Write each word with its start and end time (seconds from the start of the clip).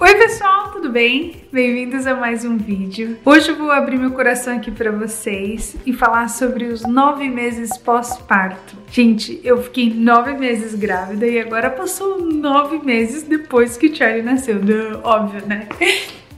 Oi 0.00 0.14
pessoal, 0.14 0.70
tudo 0.70 0.90
bem? 0.90 1.42
Bem-vindos 1.50 2.06
a 2.06 2.14
mais 2.14 2.44
um 2.44 2.56
vídeo. 2.56 3.18
Hoje 3.24 3.48
eu 3.48 3.56
vou 3.56 3.72
abrir 3.72 3.98
meu 3.98 4.12
coração 4.12 4.56
aqui 4.56 4.70
para 4.70 4.92
vocês 4.92 5.74
e 5.84 5.92
falar 5.92 6.28
sobre 6.28 6.66
os 6.66 6.82
nove 6.82 7.28
meses 7.28 7.76
pós-parto. 7.76 8.76
Gente, 8.92 9.40
eu 9.42 9.60
fiquei 9.60 9.92
nove 9.92 10.34
meses 10.34 10.76
grávida 10.76 11.26
e 11.26 11.40
agora 11.40 11.68
passou 11.68 12.22
nove 12.22 12.78
meses 12.78 13.24
depois 13.24 13.76
que 13.76 13.92
Charlie 13.92 14.22
nasceu. 14.22 14.60
Óbvio, 15.02 15.44
né? 15.48 15.66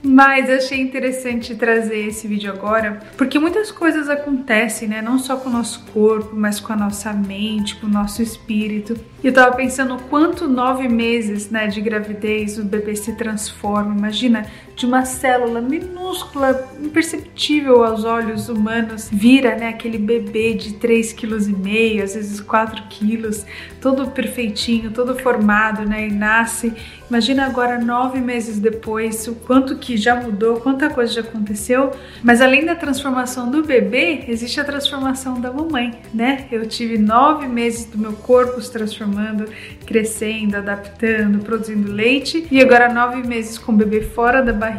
Mas 0.02 0.48
eu 0.48 0.56
achei 0.56 0.80
interessante 0.80 1.54
trazer 1.54 2.06
esse 2.08 2.26
vídeo 2.26 2.50
agora, 2.50 3.00
porque 3.16 3.38
muitas 3.38 3.70
coisas 3.70 4.08
acontecem, 4.08 4.88
né? 4.88 5.02
Não 5.02 5.18
só 5.18 5.36
com 5.36 5.50
o 5.50 5.52
nosso 5.52 5.84
corpo, 5.92 6.34
mas 6.34 6.58
com 6.58 6.72
a 6.72 6.76
nossa 6.76 7.12
mente, 7.12 7.76
com 7.76 7.86
o 7.86 7.90
nosso 7.90 8.22
espírito. 8.22 8.98
E 9.22 9.26
eu 9.26 9.32
tava 9.32 9.54
pensando 9.54 9.96
o 9.96 10.02
quanto 10.04 10.48
nove 10.48 10.88
meses 10.88 11.50
né, 11.50 11.66
de 11.66 11.80
gravidez 11.80 12.58
o 12.58 12.64
bebê 12.64 12.96
se 12.96 13.12
transforma. 13.12 13.94
Imagina, 13.94 14.46
de 14.80 14.86
uma 14.86 15.04
célula 15.04 15.60
minúscula, 15.60 16.66
imperceptível 16.82 17.84
aos 17.84 18.02
olhos 18.02 18.48
humanos, 18.48 19.10
vira 19.12 19.54
né, 19.54 19.68
aquele 19.68 19.98
bebê 19.98 20.54
de 20.54 20.72
3,5 20.76 21.16
kg, 21.16 22.02
às 22.02 22.14
vezes 22.14 22.40
4 22.40 22.84
quilos, 22.88 23.44
todo 23.78 24.10
perfeitinho, 24.10 24.90
todo 24.90 25.14
formado, 25.18 25.86
né? 25.86 26.08
E 26.08 26.10
nasce. 26.10 26.72
Imagina 27.10 27.44
agora, 27.44 27.78
nove 27.78 28.20
meses 28.20 28.58
depois, 28.58 29.26
o 29.28 29.34
quanto 29.34 29.76
que 29.76 29.98
já 29.98 30.14
mudou, 30.14 30.60
quanta 30.60 30.88
coisa 30.88 31.12
já 31.12 31.20
aconteceu. 31.20 31.90
Mas 32.22 32.40
além 32.40 32.64
da 32.64 32.74
transformação 32.74 33.50
do 33.50 33.62
bebê, 33.62 34.24
existe 34.28 34.60
a 34.60 34.64
transformação 34.64 35.40
da 35.40 35.52
mamãe, 35.52 36.00
né? 36.14 36.46
Eu 36.50 36.64
tive 36.66 36.96
nove 36.96 37.46
meses 37.46 37.84
do 37.84 37.98
meu 37.98 38.14
corpo 38.14 38.58
se 38.62 38.72
transformando 38.72 39.46
crescendo, 39.90 40.56
adaptando, 40.56 41.40
produzindo 41.40 41.90
leite 41.90 42.46
e 42.48 42.60
agora 42.60 42.92
nove 42.92 43.26
meses 43.26 43.58
com 43.58 43.72
o 43.72 43.74
bebê 43.74 44.02
fora 44.02 44.40
da 44.40 44.52
barriga, 44.52 44.69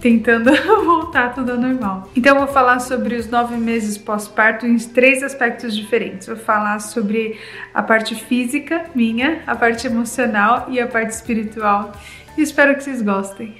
tentando 0.00 0.50
voltar 0.84 1.34
tudo 1.34 1.52
ao 1.52 1.58
normal. 1.58 2.10
Então 2.14 2.34
eu 2.36 2.44
vou 2.44 2.52
falar 2.52 2.80
sobre 2.80 3.16
os 3.16 3.28
nove 3.28 3.56
meses 3.56 3.98
pós-parto 3.98 4.66
em 4.66 4.76
três 4.78 5.22
aspectos 5.22 5.76
diferentes. 5.76 6.26
Vou 6.26 6.36
falar 6.36 6.78
sobre 6.80 7.38
a 7.74 7.82
parte 7.82 8.14
física 8.14 8.84
minha, 8.94 9.42
a 9.46 9.54
parte 9.54 9.86
emocional 9.86 10.66
e 10.68 10.80
a 10.80 10.86
parte 10.86 11.10
espiritual. 11.10 11.92
E 12.36 12.42
espero 12.42 12.74
que 12.74 12.84
vocês 12.84 13.02
gostem. 13.02 13.56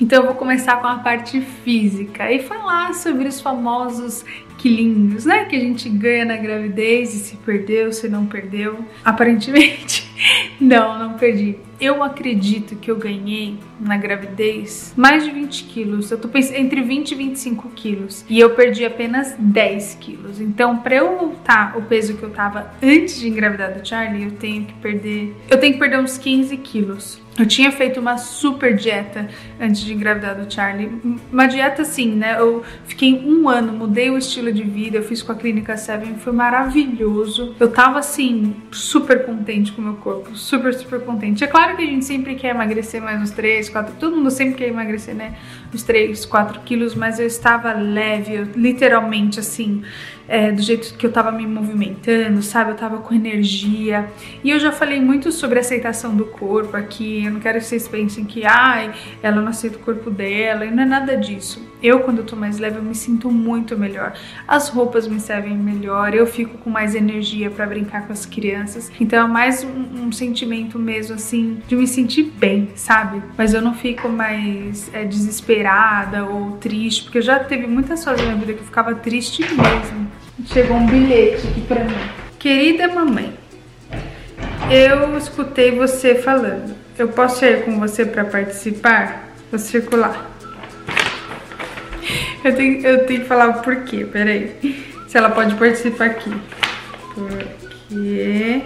Então 0.00 0.18
eu 0.20 0.26
vou 0.26 0.34
começar 0.34 0.76
com 0.82 0.86
a 0.86 0.98
parte 0.98 1.40
física 1.40 2.30
e 2.30 2.42
falar 2.42 2.92
sobre 2.94 3.26
os 3.26 3.40
famosos 3.40 4.24
quilinhos, 4.64 5.26
né? 5.26 5.44
Que 5.44 5.56
a 5.56 5.60
gente 5.60 5.90
ganha 5.90 6.24
na 6.24 6.38
gravidez 6.38 7.12
e 7.14 7.18
se 7.18 7.36
perdeu, 7.36 7.92
se 7.92 8.08
não 8.08 8.24
perdeu. 8.24 8.82
Aparentemente, 9.04 10.10
não, 10.58 10.98
não 10.98 11.18
perdi. 11.18 11.56
Eu 11.78 12.02
acredito 12.02 12.76
que 12.76 12.90
eu 12.90 12.96
ganhei 12.96 13.58
na 13.78 13.98
gravidez 13.98 14.94
mais 14.96 15.22
de 15.22 15.30
20 15.30 15.64
quilos. 15.64 16.10
Eu 16.10 16.18
tô 16.18 16.28
pensando 16.28 16.56
entre 16.56 16.80
20 16.80 17.10
e 17.10 17.14
25 17.14 17.68
quilos. 17.70 18.24
E 18.26 18.40
eu 18.40 18.54
perdi 18.54 18.86
apenas 18.86 19.34
10 19.38 19.98
quilos. 20.00 20.40
Então, 20.40 20.78
pra 20.78 20.94
eu 20.94 21.18
voltar 21.18 21.76
o 21.76 21.82
peso 21.82 22.16
que 22.16 22.22
eu 22.22 22.30
tava 22.30 22.72
antes 22.82 23.20
de 23.20 23.28
engravidar 23.28 23.78
do 23.78 23.86
Charlie, 23.86 24.24
eu 24.24 24.30
tenho 24.30 24.64
que 24.64 24.72
perder. 24.74 25.36
Eu 25.50 25.58
tenho 25.58 25.74
que 25.74 25.78
perder 25.78 25.98
uns 25.98 26.16
15 26.16 26.56
quilos. 26.56 27.22
Eu 27.36 27.46
tinha 27.46 27.72
feito 27.72 27.98
uma 27.98 28.16
super 28.16 28.76
dieta 28.76 29.28
antes 29.60 29.80
de 29.80 29.92
engravidar 29.92 30.36
do 30.36 30.52
Charlie. 30.52 31.18
Uma 31.32 31.46
dieta 31.46 31.82
assim, 31.82 32.14
né? 32.14 32.36
Eu 32.38 32.62
fiquei 32.84 33.12
um 33.12 33.48
ano, 33.48 33.72
mudei 33.72 34.08
o 34.08 34.16
estilo 34.16 34.52
de 34.54 34.62
vida, 34.62 34.96
eu 34.96 35.02
fiz 35.02 35.22
com 35.22 35.32
a 35.32 35.34
Clínica 35.34 35.76
Seven, 35.76 36.14
foi 36.16 36.32
maravilhoso. 36.32 37.54
Eu 37.58 37.70
tava 37.70 37.98
assim, 37.98 38.56
super 38.70 39.26
contente 39.26 39.72
com 39.72 39.82
o 39.82 39.84
meu 39.84 39.94
corpo, 39.94 40.36
super, 40.36 40.72
super 40.72 41.00
contente. 41.00 41.44
É 41.44 41.46
claro 41.46 41.76
que 41.76 41.82
a 41.82 41.86
gente 41.86 42.04
sempre 42.04 42.34
quer 42.36 42.54
emagrecer 42.54 43.02
mais 43.02 43.20
uns 43.20 43.30
3, 43.32 43.68
4, 43.68 43.94
todo 43.98 44.16
mundo 44.16 44.30
sempre 44.30 44.54
quer 44.54 44.68
emagrecer, 44.68 45.14
né? 45.14 45.36
Uns 45.72 45.82
3, 45.82 46.24
4 46.24 46.60
quilos, 46.60 46.94
mas 46.94 47.18
eu 47.18 47.26
estava 47.26 47.72
leve, 47.72 48.34
eu, 48.34 48.44
literalmente 48.54 49.40
assim 49.40 49.82
é, 50.28 50.50
do 50.50 50.62
jeito 50.62 50.94
que 50.94 51.06
eu 51.06 51.12
tava 51.12 51.30
me 51.30 51.46
movimentando, 51.46 52.42
sabe? 52.42 52.70
Eu 52.70 52.76
tava 52.76 52.98
com 52.98 53.14
energia. 53.14 54.06
E 54.42 54.50
eu 54.50 54.58
já 54.58 54.72
falei 54.72 55.00
muito 55.00 55.30
sobre 55.30 55.58
aceitação 55.58 56.14
do 56.16 56.24
corpo 56.24 56.76
aqui. 56.76 57.24
Eu 57.24 57.32
não 57.32 57.40
quero 57.40 57.58
que 57.58 57.64
vocês 57.64 57.86
pensem 57.86 58.24
que, 58.24 58.44
ai, 58.44 58.92
ela 59.22 59.40
não 59.40 59.48
aceita 59.48 59.76
o 59.76 59.80
corpo 59.80 60.10
dela. 60.10 60.64
E 60.64 60.70
não 60.70 60.82
é 60.82 60.86
nada 60.86 61.16
disso. 61.16 61.74
Eu, 61.84 62.00
quando 62.00 62.18
eu 62.18 62.24
tô 62.24 62.34
mais 62.34 62.58
leve, 62.58 62.78
eu 62.78 62.82
me 62.82 62.94
sinto 62.94 63.30
muito 63.30 63.76
melhor. 63.76 64.14
As 64.48 64.70
roupas 64.70 65.06
me 65.06 65.20
servem 65.20 65.54
melhor, 65.54 66.14
eu 66.14 66.26
fico 66.26 66.56
com 66.56 66.70
mais 66.70 66.94
energia 66.94 67.50
para 67.50 67.66
brincar 67.66 68.06
com 68.06 68.12
as 68.14 68.24
crianças. 68.24 68.90
Então 68.98 69.22
é 69.22 69.28
mais 69.28 69.62
um, 69.62 70.06
um, 70.06 70.10
sentimento 70.10 70.78
mesmo, 70.78 71.16
assim, 71.16 71.58
de 71.68 71.76
me 71.76 71.86
sentir 71.86 72.32
bem, 72.38 72.70
sabe? 72.74 73.22
Mas 73.36 73.52
eu 73.52 73.60
não 73.60 73.74
fico 73.74 74.08
mais 74.08 74.90
é, 74.94 75.04
desesperada 75.04 76.24
ou 76.24 76.52
triste, 76.52 77.02
porque 77.04 77.18
eu 77.18 77.22
já 77.22 77.38
teve 77.38 77.66
muitas 77.66 78.02
fases 78.02 78.22
na 78.22 78.32
minha 78.32 78.40
vida 78.40 78.54
que 78.54 78.60
eu 78.60 78.66
ficava 78.66 78.94
triste 78.94 79.42
mesmo. 79.42 80.23
Chegou 80.46 80.76
um 80.76 80.86
bilhete 80.86 81.46
aqui 81.46 81.60
pra 81.62 81.84
mim. 81.84 81.96
Querida 82.38 82.88
mamãe, 82.88 83.32
eu 84.70 85.16
escutei 85.16 85.70
você 85.70 86.14
falando. 86.14 86.74
Eu 86.98 87.08
posso 87.08 87.44
ir 87.44 87.64
com 87.64 87.80
você 87.80 88.04
para 88.04 88.24
participar? 88.24 89.30
Vou 89.50 89.58
circular. 89.58 90.30
Eu 92.44 92.54
tenho, 92.54 92.86
eu 92.86 93.06
tenho 93.06 93.22
que 93.22 93.26
falar 93.26 93.48
o 93.48 93.62
porquê, 93.62 94.04
peraí. 94.04 94.54
Se 95.08 95.16
ela 95.16 95.30
pode 95.30 95.54
participar 95.54 96.06
aqui. 96.06 96.32
Porque 97.14 98.62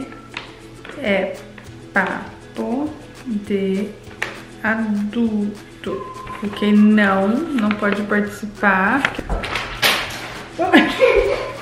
é 0.99 1.37
papo 1.93 2.93
de 3.25 3.89
adulto. 4.63 6.05
Porque 6.41 6.73
não, 6.73 7.29
não 7.29 7.71
pode 7.71 8.03
participar. 8.03 9.03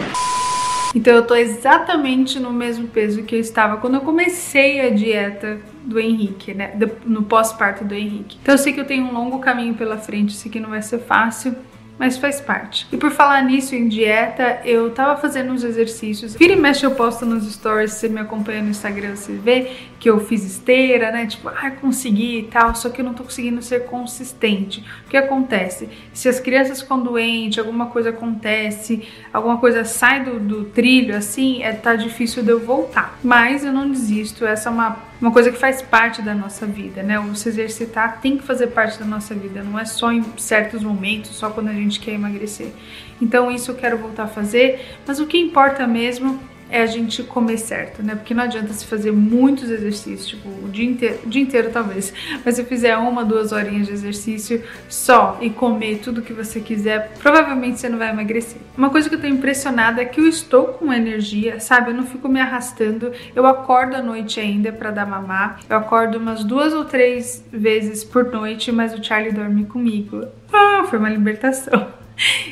Então 0.97 1.12
eu 1.12 1.27
tô 1.27 1.34
exatamente 1.34 2.41
no 2.41 2.51
mesmo 2.51 2.89
peso 2.89 3.23
que 3.23 3.34
eu 3.34 3.39
estava 3.39 3.77
quando 3.77 3.97
eu 3.97 4.01
comecei 4.01 4.81
a 4.81 4.89
dieta 4.89 5.61
do 5.84 6.01
Henrique, 6.01 6.55
né? 6.55 6.73
No 7.05 7.23
pós-parto 7.23 7.84
do 7.84 7.95
Henrique. 7.95 8.39
Então 8.41 8.55
eu 8.55 8.59
sei 8.59 8.73
que 8.73 8.81
eu 8.81 8.87
tenho 8.87 9.05
um 9.05 9.12
longo 9.12 9.39
caminho 9.39 9.75
pela 9.75 9.99
frente, 9.99 10.33
sei 10.33 10.51
que 10.51 10.59
não 10.59 10.71
vai 10.71 10.81
ser 10.81 11.01
fácil 11.01 11.55
mas 11.99 12.17
faz 12.17 12.41
parte. 12.41 12.87
E 12.93 12.97
por 12.97 13.11
falar 13.11 13.43
nisso 13.43 13.75
em 13.75 13.89
dieta, 13.89 14.61
eu 14.65 14.91
tava 14.91 15.21
fazendo 15.21 15.53
uns 15.53 15.65
exercícios. 15.65 16.34
Vira 16.34 16.53
e 16.53 16.57
mexe 16.57 16.84
eu 16.84 16.91
posto 16.91 17.25
nos 17.25 17.51
stories, 17.51 17.93
se 17.93 18.01
você 18.01 18.09
me 18.09 18.21
acompanha 18.21 18.62
no 18.62 18.71
Instagram, 18.71 19.17
você 19.17 19.33
vê 19.33 19.73
que 19.99 20.11
eu 20.11 20.21
fiz 20.21 20.45
esteira, 20.45 21.11
né? 21.11 21.27
Tipo, 21.27 21.49
ah, 21.49 21.71
consegui 21.71 22.41
e 22.41 22.43
tal, 22.45 22.75
só 22.75 22.91
que 22.91 23.01
eu 23.01 23.05
não 23.05 23.15
tô 23.15 23.25
conseguindo 23.25 23.62
ser 23.62 23.87
consistente. 23.87 24.84
O 25.07 25.11
que 25.11 25.17
acontece? 25.17 25.89
Se 26.12 26.29
as 26.29 26.39
crianças 26.39 26.83
ficam 26.83 27.01
doentes, 27.03 27.59
alguma 27.59 27.87
coisa 27.87 28.11
acontece, 28.11 29.09
alguma 29.33 29.59
coisa 29.59 29.84
sai 29.84 30.23
do, 30.23 30.39
do 30.39 30.65
trilho, 30.65 31.17
assim, 31.17 31.63
é, 31.63 31.73
tá 31.73 31.97
difícil 31.97 32.43
de 32.43 32.51
eu 32.51 32.61
voltar. 32.61 33.19
Mas 33.25 33.65
eu 33.65 33.73
não 33.73 33.91
desisto, 33.91 34.45
essa 34.45 34.69
é 34.69 34.73
uma 34.73 35.06
uma 35.21 35.31
coisa 35.31 35.50
que 35.50 35.59
faz 35.59 35.81
parte 35.81 36.21
da 36.21 36.34
nossa 36.34 36.66
vida, 36.66 37.03
né? 37.03 37.19
O 37.19 37.34
se 37.34 37.49
exercitar 37.49 38.21
tem 38.21 38.37
que 38.37 38.44
fazer 38.44 38.69
parte 38.69 38.99
da 38.99 39.04
nossa 39.04 39.34
vida, 39.34 39.62
não 39.62 39.78
é 39.78 39.84
só 39.84 40.12
em 40.12 40.25
certos 40.37 40.82
momentos, 40.82 41.31
só 41.37 41.50
quando 41.50 41.69
a 41.69 41.72
gente 41.72 42.00
quer 42.00 42.12
emagrecer. 42.12 42.72
Então 43.21 43.50
isso 43.50 43.71
eu 43.71 43.75
quero 43.75 43.97
voltar 43.97 44.25
a 44.25 44.28
fazer, 44.28 44.99
mas 45.06 45.19
o 45.19 45.27
que 45.27 45.38
importa 45.38 45.87
mesmo 45.87 46.38
é 46.71 46.82
a 46.82 46.87
gente 46.87 47.22
comer 47.22 47.59
certo, 47.59 48.03
né? 48.03 48.15
Porque 48.15 48.34
não 48.34 48.44
adianta 48.44 48.72
se 48.72 48.84
fazer 48.87 49.12
muitos 49.12 49.71
exercícios, 49.71 50.27
tipo, 50.27 50.49
o 50.49 50.69
dia 50.69 50.84
inteiro, 50.84 51.19
dia 51.27 51.43
inteiro 51.43 51.71
talvez, 51.72 52.12
mas 52.44 52.56
se 52.56 52.65
fizer 52.65 52.97
uma, 52.97 53.25
duas 53.25 53.53
horinhas 53.53 53.87
de 53.87 53.93
exercício 53.93 54.62
só 54.88 55.38
e 55.41 55.50
comer 55.50 55.99
tudo 55.99 56.22
que 56.22 56.32
você 56.32 56.60
quiser, 56.60 57.12
provavelmente 57.19 57.78
você 57.78 57.88
não 57.88 57.99
vai 57.99 58.10
emagrecer. 58.10 58.60
Uma 58.77 58.91
coisa 58.91 59.09
que 59.09 59.15
eu 59.15 59.21
tô 59.21 59.27
impressionada 59.27 60.03
é 60.03 60.04
que 60.04 60.21
eu 60.21 60.28
estou 60.28 60.69
com 60.69 60.93
energia, 60.93 61.60
sabe? 61.60 61.91
Eu 61.91 61.94
não 61.94 62.04
fico 62.04 62.28
me 62.28 62.41
arrastando, 62.41 63.12
eu 63.34 63.47
acordo 63.47 63.97
à 63.97 64.03
noite 64.03 64.41
ainda 64.41 64.72
para 64.72 64.91
dar 64.91 65.07
mamar, 65.07 65.60
eu 65.69 65.77
acordo 65.77 66.19
umas 66.19 66.45
duas 66.45 66.72
ou 66.72 66.84
três 66.84 67.45
vezes 67.53 68.03
por 68.04 68.24
noite, 68.24 68.72
mas 68.72 68.92
o 68.92 69.03
Charlie 69.03 69.33
dorme 69.33 69.65
comigo. 69.65 70.27
Ah, 70.53 70.84
foi 70.89 70.98
uma 70.98 71.09
libertação. 71.09 71.96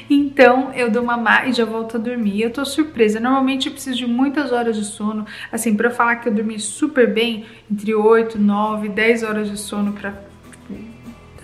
Então 0.09 0.73
eu 0.75 0.91
dou 0.91 1.03
mamar 1.03 1.49
e 1.49 1.53
já 1.53 1.65
volto 1.65 1.97
a 1.97 2.01
dormir. 2.01 2.43
Eu 2.43 2.51
tô 2.51 2.65
surpresa. 2.65 3.21
Normalmente 3.21 3.67
eu 3.67 3.73
preciso 3.73 3.97
de 3.97 4.07
muitas 4.07 4.53
horas 4.53 4.77
de 4.77 4.85
sono. 4.85 5.27
Assim, 5.51 5.75
pra 5.75 5.91
falar 5.91 6.17
que 6.17 6.29
eu 6.29 6.33
dormi 6.33 6.59
super 6.59 7.13
bem, 7.13 7.47
entre 7.71 7.95
8, 7.95 8.39
9, 8.39 8.89
10 8.89 9.23
horas 9.23 9.51
de 9.51 9.57
sono 9.57 9.93
pra 9.93 10.15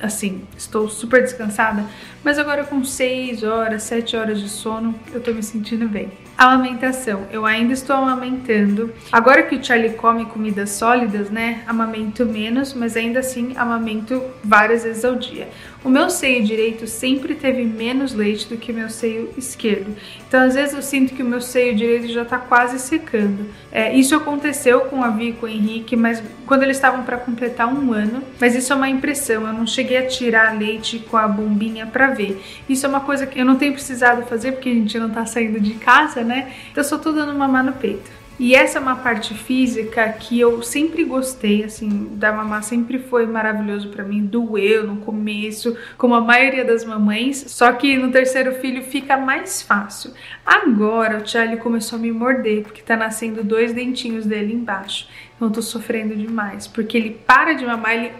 assim, 0.02 0.42
estou 0.56 0.88
super 0.88 1.22
descansada, 1.22 1.84
mas 2.24 2.38
agora 2.38 2.64
com 2.64 2.82
6 2.82 3.42
horas, 3.42 3.82
7 3.82 4.16
horas 4.16 4.40
de 4.40 4.48
sono, 4.48 4.94
eu 5.12 5.20
tô 5.20 5.32
me 5.32 5.42
sentindo 5.42 5.86
bem. 5.86 6.10
Amamentação, 6.38 7.26
eu 7.30 7.44
ainda 7.44 7.74
estou 7.74 7.94
amamentando. 7.94 8.90
Agora 9.12 9.42
que 9.42 9.56
o 9.56 9.62
Charlie 9.62 9.92
come 9.92 10.24
comidas 10.24 10.70
sólidas, 10.70 11.28
né? 11.28 11.62
Amamento 11.66 12.24
menos, 12.24 12.72
mas 12.72 12.96
ainda 12.96 13.20
assim 13.20 13.54
amamento 13.58 14.22
várias 14.42 14.84
vezes 14.84 15.04
ao 15.04 15.16
dia. 15.16 15.50
O 15.82 15.88
meu 15.88 16.10
seio 16.10 16.44
direito 16.44 16.86
sempre 16.86 17.34
teve 17.34 17.64
menos 17.64 18.12
leite 18.12 18.46
do 18.46 18.58
que 18.58 18.70
meu 18.70 18.90
seio 18.90 19.30
esquerdo. 19.38 19.96
Então, 20.28 20.42
às 20.42 20.54
vezes, 20.54 20.74
eu 20.74 20.82
sinto 20.82 21.14
que 21.14 21.22
o 21.22 21.26
meu 21.26 21.40
seio 21.40 21.74
direito 21.74 22.08
já 22.08 22.22
tá 22.22 22.36
quase 22.36 22.78
secando. 22.78 23.46
É, 23.72 23.94
isso 23.94 24.14
aconteceu 24.14 24.82
com 24.82 25.02
a 25.02 25.08
Vi 25.08 25.30
e 25.30 25.32
com 25.32 25.46
o 25.46 25.48
Henrique, 25.48 25.96
mas 25.96 26.22
quando 26.46 26.64
eles 26.64 26.76
estavam 26.76 27.02
para 27.02 27.16
completar 27.16 27.66
um 27.66 27.94
ano. 27.94 28.22
Mas 28.38 28.54
isso 28.54 28.70
é 28.74 28.76
uma 28.76 28.90
impressão, 28.90 29.46
eu 29.46 29.54
não 29.54 29.66
cheguei 29.66 29.96
a 29.96 30.06
tirar 30.06 30.58
leite 30.58 30.98
com 30.98 31.16
a 31.16 31.26
bombinha 31.26 31.86
para 31.86 32.08
ver. 32.08 32.42
Isso 32.68 32.84
é 32.84 32.88
uma 32.88 33.00
coisa 33.00 33.26
que 33.26 33.40
eu 33.40 33.46
não 33.46 33.56
tenho 33.56 33.72
precisado 33.72 34.22
fazer 34.26 34.52
porque 34.52 34.68
a 34.68 34.74
gente 34.74 34.98
não 34.98 35.08
tá 35.08 35.24
saindo 35.24 35.58
de 35.58 35.74
casa, 35.74 36.22
né? 36.22 36.52
Então, 36.70 36.84
eu 36.84 36.88
só 36.88 36.98
tô 36.98 37.10
dando 37.10 37.32
mamar 37.32 37.64
no 37.64 37.72
peito. 37.72 38.19
E 38.42 38.54
essa 38.54 38.78
é 38.78 38.80
uma 38.80 38.96
parte 38.96 39.34
física 39.34 40.08
que 40.18 40.40
eu 40.40 40.62
sempre 40.62 41.04
gostei, 41.04 41.62
assim, 41.62 42.08
da 42.14 42.32
mamar 42.32 42.62
sempre 42.62 42.98
foi 42.98 43.26
maravilhoso 43.26 43.90
para 43.90 44.02
mim, 44.02 44.24
doeu 44.24 44.86
no 44.86 44.96
começo, 44.96 45.76
como 45.98 46.14
a 46.14 46.22
maioria 46.22 46.64
das 46.64 46.82
mamães, 46.82 47.36
só 47.48 47.70
que 47.72 47.98
no 47.98 48.10
terceiro 48.10 48.54
filho 48.54 48.82
fica 48.82 49.18
mais 49.18 49.60
fácil. 49.60 50.14
Agora 50.42 51.18
o 51.18 51.28
Charlie 51.28 51.58
começou 51.58 51.98
a 51.98 52.00
me 52.00 52.10
morder, 52.10 52.62
porque 52.62 52.80
tá 52.80 52.96
nascendo 52.96 53.44
dois 53.44 53.74
dentinhos 53.74 54.24
dele 54.24 54.54
embaixo. 54.54 55.06
Então 55.36 55.48
eu 55.48 55.52
tô 55.52 55.60
sofrendo 55.60 56.16
demais, 56.16 56.66
porque 56.66 56.96
ele 56.96 57.10
para 57.10 57.52
de 57.52 57.66
mamar, 57.66 57.92
ele 57.92 58.12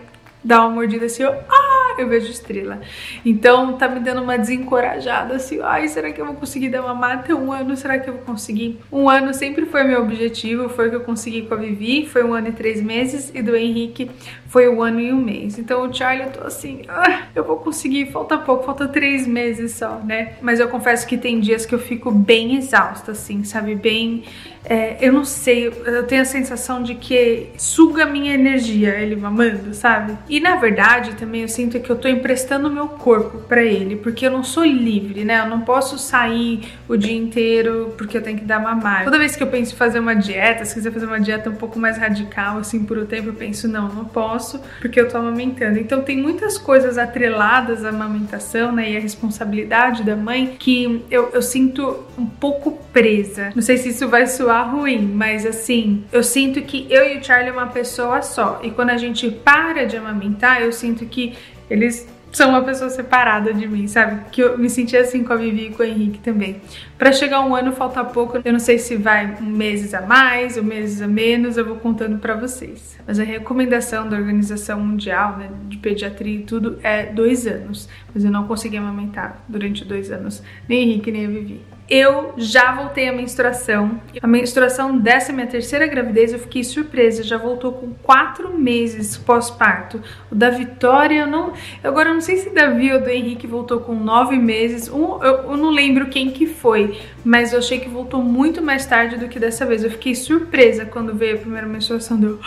dá 0.45 0.61
uma 0.61 0.75
mordida 0.75 1.07
assim, 1.07 1.25
ah, 1.25 1.80
eu 1.99 2.09
vejo 2.09 2.31
estrela. 2.31 2.81
Então 3.25 3.75
tá 3.75 3.89
me 3.89 4.01
dando 4.01 4.23
uma 4.23 4.37
desencorajada 4.39 5.37
assim, 5.37 5.61
ai, 5.63 5.89
será 5.89 6.11
que 6.13 6.21
eu 6.21 6.27
vou 6.27 6.35
conseguir 6.35 6.69
dar 6.69 6.83
mamar 6.83 7.19
até 7.19 7.35
um 7.35 7.53
ano? 7.53 7.77
Será 7.77 7.99
que 7.99 8.09
eu 8.09 8.15
vou 8.15 8.23
conseguir? 8.23 8.79
Um 8.91 9.09
ano 9.09 9.33
sempre 9.35 9.67
foi 9.67 9.85
meu 9.85 10.01
objetivo, 10.03 10.69
foi 10.69 10.89
o 10.89 10.91
que 10.91 10.97
eu 10.97 11.01
consegui 11.01 11.43
com 11.43 11.55
a 11.55 11.57
Vivi, 11.57 12.07
foi 12.07 12.25
um 12.25 12.33
ano 12.33 12.49
e 12.49 12.53
três 12.53 12.81
meses, 12.81 13.31
e 13.35 13.43
do 13.43 13.57
Henrique 13.57 14.11
foi 14.49 14.69
um 14.69 14.83
ano 14.83 15.01
e 15.01 15.13
um 15.13 15.21
mês. 15.21 15.59
Então 15.59 15.89
o 15.89 15.93
Charlie 15.93 16.27
eu 16.27 16.33
tô 16.33 16.47
assim, 16.47 16.83
ah, 16.89 17.23
eu 17.35 17.45
vou 17.45 17.57
conseguir, 17.57 18.11
falta 18.11 18.37
pouco, 18.37 18.65
falta 18.65 18.89
três 18.89 19.27
meses 19.27 19.73
só, 19.73 20.01
né? 20.05 20.35
Mas 20.43 20.59
eu 20.59 20.69
confesso 20.69 21.07
que 21.07 21.17
tem 21.17 21.39
dias 21.41 21.65
que 21.65 21.75
eu 21.75 21.79
fico 21.79 22.11
bem 22.11 22.57
exausta, 22.57 23.13
assim, 23.13 23.45
sabe? 23.45 23.75
Bem, 23.75 24.25
é, 24.65 24.99
eu 25.01 25.13
não 25.13 25.25
sei, 25.25 25.69
eu 25.69 26.07
tenho 26.07 26.23
a 26.23 26.25
sensação 26.25 26.83
de 26.83 26.95
que 26.95 27.49
suga 27.57 28.05
minha 28.05 28.35
energia 28.35 28.91
ele 28.97 29.17
mamando, 29.17 29.73
sabe? 29.73 30.17
E 30.29 30.41
na 30.41 30.57
verdade, 30.57 31.15
também 31.15 31.43
eu 31.43 31.49
sinto 31.49 31.80
que 31.81 31.91
eu 31.91 31.97
tô 31.97 32.09
emprestando 32.09 32.71
meu 32.71 32.89
corpo 32.89 33.39
para 33.39 33.63
ele, 33.63 33.97
porque 33.97 34.27
eu 34.27 34.31
não 34.31 34.43
sou 34.45 34.65
livre, 34.65 35.25
né? 35.25 35.41
Eu 35.41 35.47
não 35.47 35.61
posso 35.61 35.99
sair 35.99 36.73
o 36.89 36.97
dia 36.97 37.17
inteiro 37.17 37.95
porque 37.97 38.17
eu 38.17 38.23
tenho 38.23 38.39
que 38.39 38.45
dar 38.45 38.61
mamar. 38.61 39.05
Toda 39.05 39.19
vez 39.19 39.37
que 39.37 39.43
eu 39.43 39.47
penso 39.47 39.73
em 39.75 39.77
fazer 39.77 39.99
uma 39.99 40.15
dieta, 40.15 40.65
se 40.65 40.75
quiser 40.75 40.93
fazer 40.93 41.07
uma 41.07 41.21
dieta 41.21 41.51
um 41.51 41.55
pouco 41.55 41.79
mais 41.79 41.99
radical, 41.99 42.59
assim, 42.59 42.85
por 42.85 42.99
o 42.99 43.03
um 43.03 43.07
tempo, 43.07 43.29
eu 43.29 43.35
penso, 43.35 43.69
não, 43.69 43.89
não 43.89 44.05
posso, 44.05 44.61
porque 44.81 45.01
eu 45.01 45.09
tô 45.09 45.17
amamentando. 45.19 45.79
Então 45.79 46.03
tem 46.03 46.17
muitas 46.17 46.59
coisas 46.59 46.99
atreladas 46.99 47.85
à 47.85 47.89
amamentação, 47.89 48.73
né? 48.73 48.91
E 48.91 48.97
a 48.97 49.01
responsabilidade 49.01 50.03
da 50.03 50.17
mãe 50.17 50.57
que 50.59 51.05
eu, 51.11 51.31
eu 51.33 51.43
sinto 51.43 52.05
um 52.19 52.27
pouco 52.27 52.79
presa. 52.93 53.51
Não 53.55 53.63
sei 53.63 53.77
se 53.77 53.91
isso 53.91 54.09
vai 54.09 54.27
soar 54.27 54.75
ruim, 54.75 55.01
mas 55.15 55.47
assim, 55.47 56.05
eu 56.13 56.23
sinto 56.23 56.61
que 56.63 56.87
eu 56.91 57.07
e 57.09 57.19
o 57.19 57.25
Charlie 57.25 57.51
é 57.51 57.53
uma 57.53 57.67
pessoa 57.67 58.23
só. 58.23 58.61
E 58.63 58.71
quando 58.71 58.91
a 58.91 58.97
gente 58.97 59.31
para 59.31 59.87
de 59.87 59.97
amamentar, 59.97 60.63
eu 60.63 60.73
sinto 60.73 61.05
que 61.07 61.35
eles 61.71 62.07
são 62.33 62.51
uma 62.51 62.63
pessoa 62.63 62.91
separada 62.91 63.53
de 63.55 63.67
mim, 63.67 63.87
sabe? 63.89 64.31
Que 64.31 64.43
eu 64.43 64.59
me 64.59 64.69
senti 64.69 64.97
assim 64.97 65.25
com 65.25 65.33
a 65.33 65.37
Vivi 65.37 65.67
e 65.67 65.71
com 65.71 65.83
o 65.83 65.87
Henrique 65.87 66.19
também. 66.19 66.61
Para 67.01 67.13
chegar 67.13 67.41
um 67.41 67.57
ano 67.57 67.73
falta 67.73 68.05
pouco, 68.05 68.43
eu 68.45 68.53
não 68.53 68.61
sei 68.61 68.79
se 68.79 68.95
vai 68.95 69.41
meses 69.41 69.95
a 69.95 70.03
mais 70.03 70.59
ou 70.59 70.63
meses 70.63 71.01
a 71.01 71.09
menos, 71.09 71.57
eu 71.57 71.65
vou 71.65 71.77
contando 71.77 72.19
para 72.19 72.35
vocês. 72.35 72.99
Mas 73.07 73.19
a 73.19 73.23
recomendação 73.23 74.07
da 74.07 74.19
Organização 74.19 74.79
Mundial 74.79 75.39
né, 75.39 75.51
de 75.67 75.79
Pediatria 75.79 76.41
e 76.41 76.43
tudo 76.43 76.79
é 76.83 77.07
dois 77.07 77.47
anos. 77.47 77.89
Mas 78.15 78.23
eu 78.23 78.31
não 78.31 78.47
consegui 78.47 78.77
amamentar 78.77 79.43
durante 79.49 79.83
dois 79.83 80.13
anos, 80.13 80.43
nem 80.69 80.83
Henrique 80.83 81.11
nem 81.11 81.25
a 81.25 81.29
Vivi 81.31 81.63
eu 81.91 82.35
já 82.37 82.73
voltei 82.73 83.09
à 83.09 83.13
menstruação. 83.13 84.01
A 84.23 84.27
menstruação 84.27 84.97
dessa 84.97 85.33
minha 85.33 85.49
terceira 85.49 85.89
gravidez 85.89 86.33
eu 86.33 86.39
fiquei 86.39 86.63
surpresa, 86.63 87.25
já 87.25 87.37
voltou 87.37 87.73
com 87.73 87.93
quatro 87.95 88.57
meses 88.57 89.17
pós-parto. 89.17 90.01
O 90.31 90.35
da 90.37 90.51
Vitória, 90.51 91.23
eu 91.23 91.27
não. 91.27 91.53
Agora 91.83 92.11
eu 92.11 92.15
não 92.15 92.21
sei 92.21 92.37
se 92.37 92.51
Davi 92.51 92.93
ou 92.93 93.01
do 93.01 93.11
Henrique 93.11 93.45
voltou 93.45 93.81
com 93.81 93.97
nove 93.97 94.37
meses. 94.37 94.89
Um, 94.89 95.21
eu, 95.21 95.51
eu 95.51 95.57
não 95.57 95.71
lembro 95.71 96.07
quem 96.07 96.31
que 96.31 96.47
foi, 96.47 96.90
mas 97.25 97.53
eu 97.53 97.59
achei 97.59 97.79
que 97.79 97.89
voltou 97.89 98.23
muito 98.23 98.61
mais 98.63 98.85
tarde 98.87 99.17
do 99.17 99.29
que 99.29 99.39
dessa 99.39 99.65
vez. 99.65 99.85
Eu 99.85 99.91
fiquei 99.91 100.15
surpresa 100.15 100.85
quando 100.85 101.15
veio 101.15 101.37
a 101.37 101.39
primeira 101.39 101.67
menstruação. 101.67 102.19
Deu. 102.19 102.39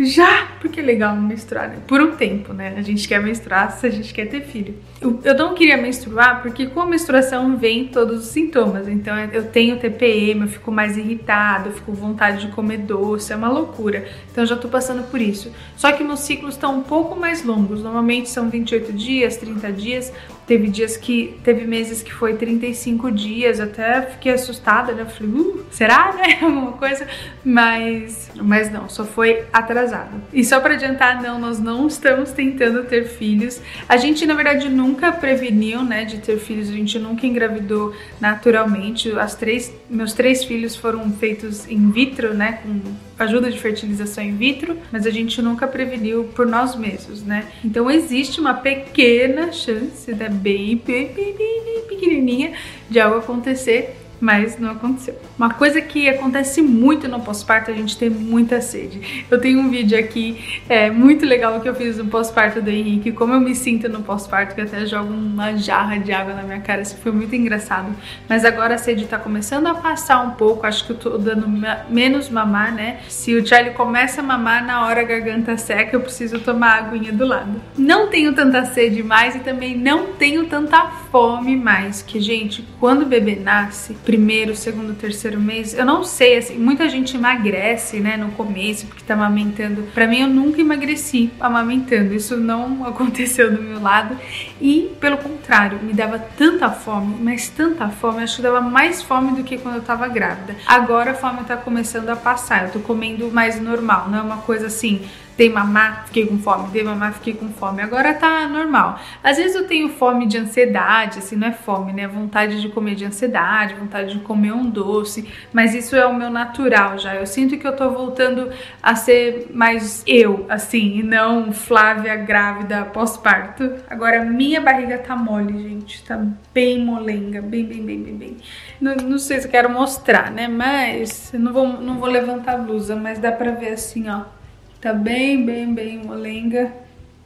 Já! 0.00 0.48
Porque 0.60 0.80
é 0.80 0.82
legal 0.82 1.14
menstruar, 1.16 1.68
né? 1.68 1.76
Por 1.86 2.00
um 2.00 2.16
tempo, 2.16 2.52
né? 2.52 2.74
A 2.76 2.82
gente 2.82 3.06
quer 3.06 3.22
menstruar 3.22 3.70
se 3.72 3.86
a 3.86 3.90
gente 3.90 4.12
quer 4.12 4.26
ter 4.26 4.42
filho. 4.42 4.74
Eu, 5.00 5.20
eu 5.24 5.34
não 5.34 5.54
queria 5.54 5.76
menstruar 5.76 6.42
porque 6.42 6.66
com 6.66 6.80
a 6.80 6.86
menstruação 6.86 7.56
vem 7.56 7.88
todos 7.88 8.24
os 8.24 8.26
sintomas. 8.26 8.88
Então 8.88 9.16
eu 9.32 9.44
tenho 9.44 9.78
TPM, 9.78 10.42
eu 10.42 10.48
fico 10.48 10.72
mais 10.72 10.96
irritada, 10.96 11.68
eu 11.68 11.72
fico 11.72 11.92
com 11.92 11.94
vontade 11.94 12.46
de 12.46 12.52
comer 12.52 12.78
doce, 12.78 13.32
é 13.32 13.36
uma 13.36 13.48
loucura. 13.48 14.06
Então 14.30 14.44
eu 14.44 14.48
já 14.48 14.56
tô 14.56 14.68
passando 14.68 15.02
por 15.10 15.20
isso. 15.20 15.52
Só 15.76 15.92
que 15.92 16.02
meus 16.02 16.20
ciclos 16.20 16.54
estão 16.54 16.78
um 16.78 16.82
pouco 16.82 17.18
mais 17.18 17.44
longos. 17.44 17.82
Normalmente 17.82 18.30
são 18.30 18.48
28 18.48 18.92
dias, 18.92 19.36
30 19.36 19.72
dias. 19.72 20.12
Teve 20.46 20.68
dias 20.68 20.96
que. 20.96 21.38
Teve 21.44 21.66
meses 21.66 22.02
que 22.02 22.12
foi 22.12 22.34
35 22.34 23.10
dias, 23.12 23.60
até 23.60 24.02
fiquei 24.02 24.32
assustada, 24.32 24.92
né? 24.92 25.04
Falei, 25.04 25.32
uh, 25.32 25.64
será, 25.70 26.12
né? 26.12 26.38
Alguma 26.42 26.72
coisa. 26.72 27.06
Mas. 27.44 28.30
Mas 28.34 28.70
não, 28.70 28.88
só 28.88 29.04
foi 29.04 29.44
atrasado. 29.52 30.20
E 30.32 30.44
só 30.44 30.60
para 30.60 30.74
adiantar, 30.74 31.22
não, 31.22 31.38
nós 31.38 31.58
não 31.60 31.86
estamos 31.86 32.32
tentando 32.32 32.84
ter 32.84 33.06
filhos. 33.06 33.60
A 33.88 33.96
gente, 33.96 34.26
na 34.26 34.34
verdade, 34.34 34.68
nunca 34.68 35.12
preveniu, 35.12 35.82
né, 35.82 36.04
de 36.04 36.18
ter 36.18 36.38
filhos, 36.38 36.68
a 36.68 36.72
gente 36.72 36.98
nunca 36.98 37.26
engravidou 37.26 37.94
naturalmente. 38.20 39.10
As 39.12 39.34
três, 39.34 39.72
meus 39.88 40.12
três 40.12 40.42
filhos 40.44 40.74
foram 40.74 41.10
feitos 41.12 41.68
in 41.68 41.90
vitro, 41.90 42.34
né? 42.34 42.58
Com 42.62 42.80
ajuda 43.22 43.50
de 43.50 43.58
fertilização 43.58 44.22
in 44.22 44.36
vitro, 44.36 44.76
mas 44.90 45.06
a 45.06 45.10
gente 45.10 45.40
nunca 45.40 45.66
preveniu 45.66 46.24
por 46.34 46.46
nós 46.46 46.74
mesmos, 46.76 47.22
né? 47.22 47.48
Então 47.64 47.90
existe 47.90 48.40
uma 48.40 48.54
pequena 48.54 49.52
chance, 49.52 50.12
né, 50.12 50.28
bem, 50.28 50.80
bem, 50.84 51.12
bem, 51.12 51.34
bem 51.34 51.82
pequenininha, 51.88 52.52
de 52.88 53.00
algo 53.00 53.18
acontecer 53.18 54.01
mas 54.22 54.56
não 54.56 54.70
aconteceu. 54.70 55.20
Uma 55.36 55.50
coisa 55.50 55.80
que 55.80 56.08
acontece 56.08 56.62
muito 56.62 57.08
no 57.08 57.18
pós-parto, 57.18 57.72
a 57.72 57.74
gente 57.74 57.98
tem 57.98 58.08
muita 58.08 58.60
sede. 58.60 59.26
Eu 59.28 59.40
tenho 59.40 59.58
um 59.58 59.68
vídeo 59.68 59.98
aqui 59.98 60.62
é, 60.68 60.92
muito 60.92 61.26
legal 61.26 61.60
que 61.60 61.68
eu 61.68 61.74
fiz 61.74 61.98
no 61.98 62.06
pós-parto 62.06 62.62
do 62.62 62.70
Henrique, 62.70 63.10
como 63.10 63.34
eu 63.34 63.40
me 63.40 63.52
sinto 63.52 63.88
no 63.88 64.00
pós-parto, 64.00 64.54
que 64.54 64.60
até 64.60 64.86
jogo 64.86 65.12
uma 65.12 65.56
jarra 65.56 65.98
de 65.98 66.12
água 66.12 66.34
na 66.34 66.44
minha 66.44 66.60
cara, 66.60 66.82
isso 66.82 66.96
foi 66.98 67.10
muito 67.10 67.34
engraçado. 67.34 67.92
Mas 68.28 68.44
agora 68.44 68.76
a 68.76 68.78
sede 68.78 69.06
tá 69.06 69.18
começando 69.18 69.66
a 69.66 69.74
passar 69.74 70.20
um 70.20 70.30
pouco, 70.30 70.64
acho 70.68 70.86
que 70.86 70.92
eu 70.92 70.96
tô 70.96 71.18
dando 71.18 71.48
menos 71.90 72.30
mamar, 72.30 72.72
né? 72.72 73.00
Se 73.08 73.34
o 73.34 73.44
Charlie 73.44 73.74
começa 73.74 74.20
a 74.20 74.24
mamar, 74.24 74.64
na 74.64 74.86
hora 74.86 75.00
a 75.00 75.04
garganta 75.04 75.56
seca, 75.56 75.96
eu 75.96 76.00
preciso 76.00 76.38
tomar 76.38 76.78
aguinha 76.78 77.12
do 77.12 77.26
lado. 77.26 77.60
Não 77.76 78.06
tenho 78.06 78.32
tanta 78.32 78.64
sede 78.66 79.02
mais 79.02 79.34
e 79.34 79.40
também 79.40 79.76
não 79.76 80.12
tenho 80.12 80.46
tanta 80.46 80.86
fome 81.10 81.56
mais, 81.56 82.02
que 82.02 82.20
gente, 82.20 82.64
quando 82.78 83.02
o 83.02 83.06
bebê 83.06 83.34
nasce, 83.34 83.94
primeiro, 84.12 84.54
segundo, 84.54 84.92
terceiro 84.92 85.40
mês, 85.40 85.72
eu 85.72 85.86
não 85.86 86.04
sei, 86.04 86.36
assim, 86.36 86.58
muita 86.58 86.86
gente 86.86 87.16
emagrece, 87.16 87.98
né, 87.98 88.14
no 88.14 88.30
começo, 88.32 88.86
porque 88.86 89.02
tá 89.02 89.14
amamentando. 89.14 89.84
Para 89.94 90.06
mim, 90.06 90.20
eu 90.20 90.28
nunca 90.28 90.60
emagreci 90.60 91.30
amamentando, 91.40 92.12
isso 92.12 92.36
não 92.36 92.84
aconteceu 92.84 93.50
do 93.50 93.62
meu 93.62 93.80
lado. 93.80 94.14
E, 94.60 94.94
pelo 95.00 95.16
contrário, 95.16 95.78
me 95.82 95.94
dava 95.94 96.18
tanta 96.18 96.70
fome, 96.70 97.16
mas 97.22 97.48
tanta 97.48 97.88
fome, 97.88 98.22
acho 98.22 98.36
que 98.36 98.42
dava 98.42 98.60
mais 98.60 99.00
fome 99.02 99.32
do 99.32 99.42
que 99.42 99.56
quando 99.56 99.76
eu 99.76 99.82
tava 99.82 100.06
grávida. 100.08 100.56
Agora 100.66 101.12
a 101.12 101.14
fome 101.14 101.42
tá 101.44 101.56
começando 101.56 102.10
a 102.10 102.16
passar, 102.16 102.64
eu 102.64 102.70
tô 102.70 102.80
comendo 102.80 103.30
mais 103.30 103.58
normal, 103.58 104.10
não 104.10 104.18
é 104.18 104.22
uma 104.22 104.38
coisa 104.38 104.66
assim, 104.66 105.00
dei 105.36 105.48
mamar, 105.48 106.06
fiquei 106.06 106.26
com 106.26 106.38
fome, 106.38 106.68
dei 106.68 106.82
mamar, 106.82 107.14
fiquei 107.14 107.34
com 107.34 107.48
fome. 107.48 107.82
Agora 107.82 108.14
tá 108.14 108.46
normal. 108.48 109.00
Às 109.22 109.36
vezes 109.36 109.56
eu 109.56 109.66
tenho 109.66 109.88
fome 109.88 110.26
de 110.26 110.38
ansiedade, 110.38 111.18
assim, 111.18 111.36
não 111.36 111.48
é 111.48 111.52
fome, 111.52 111.92
né? 111.92 112.06
Vontade 112.06 112.60
de 112.60 112.68
comer 112.68 112.94
de 112.94 113.04
ansiedade, 113.04 113.74
vontade 113.74 114.12
de 114.14 114.20
comer 114.20 114.52
um 114.52 114.68
doce, 114.68 115.28
mas 115.52 115.74
isso 115.74 115.96
é 115.96 116.06
o 116.06 116.14
meu 116.14 116.30
natural 116.30 116.98
já. 116.98 117.14
Eu 117.14 117.26
sinto 117.26 117.56
que 117.56 117.66
eu 117.66 117.74
tô 117.74 117.90
voltando 117.90 118.50
a 118.82 118.94
ser 118.94 119.50
mais 119.52 120.02
eu, 120.06 120.46
assim, 120.48 120.98
e 120.98 121.02
não 121.02 121.52
Flávia 121.52 122.16
grávida 122.16 122.84
pós-parto. 122.84 123.74
Agora 123.88 124.24
minha 124.24 124.60
barriga 124.60 124.98
tá 124.98 125.16
mole, 125.16 125.62
gente, 125.62 126.02
tá 126.04 126.24
bem 126.52 126.84
molenga, 126.84 127.40
bem, 127.40 127.64
bem, 127.64 127.84
bem, 127.84 128.02
bem, 128.02 128.16
bem. 128.16 128.36
Não, 128.80 128.94
não 128.96 129.18
sei 129.18 129.40
se 129.40 129.46
eu 129.46 129.50
quero 129.50 129.70
mostrar, 129.70 130.30
né? 130.30 130.48
Mas 130.48 131.32
não 131.32 131.52
vou, 131.52 131.68
não 131.68 131.98
vou 131.98 132.08
levantar 132.08 132.54
a 132.54 132.58
blusa, 132.58 132.96
mas 132.96 133.18
dá 133.18 133.32
pra 133.32 133.52
ver 133.52 133.72
assim, 133.72 134.08
ó. 134.08 134.41
Tá 134.82 134.92
bem, 134.92 135.46
bem, 135.46 135.72
bem 135.72 135.98
molenga. 135.98 136.72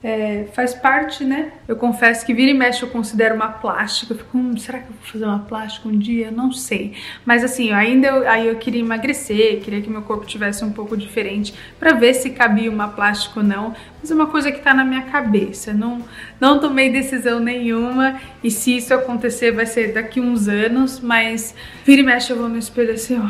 é, 0.04 0.46
faz 0.52 0.74
parte, 0.74 1.24
né? 1.24 1.52
Eu 1.66 1.74
confesso 1.74 2.24
que 2.24 2.34
vira 2.34 2.50
e 2.50 2.54
mexe 2.54 2.82
eu 2.82 2.88
considero 2.90 3.34
uma 3.34 3.48
plástica. 3.48 4.12
Eu 4.12 4.18
fico, 4.18 4.36
hum, 4.38 4.56
será 4.58 4.78
que 4.78 4.84
eu 4.84 4.92
vou 4.92 5.04
fazer 5.10 5.24
uma 5.24 5.38
plástica 5.38 5.88
um 5.88 5.98
dia? 5.98 6.30
Não 6.30 6.52
sei. 6.52 6.92
Mas 7.24 7.42
assim, 7.42 7.72
ainda 7.72 8.08
eu, 8.08 8.28
aí 8.28 8.46
eu 8.46 8.56
queria 8.56 8.82
emagrecer, 8.82 9.60
queria 9.62 9.80
que 9.80 9.88
meu 9.90 10.02
corpo 10.02 10.26
tivesse 10.26 10.62
um 10.64 10.70
pouco 10.70 10.96
diferente 10.98 11.54
para 11.80 11.94
ver 11.94 12.12
se 12.14 12.30
cabia 12.30 12.70
uma 12.70 12.88
plástica 12.88 13.40
ou 13.40 13.46
não. 13.46 13.74
Mas 14.00 14.10
é 14.10 14.14
uma 14.14 14.26
coisa 14.26 14.52
que 14.52 14.60
tá 14.60 14.74
na 14.74 14.84
minha 14.84 15.02
cabeça. 15.02 15.72
Não, 15.72 16.04
não 16.38 16.60
tomei 16.60 16.90
decisão 16.90 17.40
nenhuma. 17.40 18.20
E 18.44 18.50
se 18.50 18.76
isso 18.76 18.92
acontecer, 18.92 19.50
vai 19.52 19.64
ser 19.66 19.94
daqui 19.94 20.20
uns 20.20 20.46
anos. 20.46 21.00
Mas 21.00 21.54
vira 21.86 22.02
e 22.02 22.04
mexe 22.04 22.30
eu 22.30 22.36
vou 22.36 22.50
no 22.50 22.58
espelho 22.58 22.92
assim, 22.92 23.18
ó. 23.18 23.26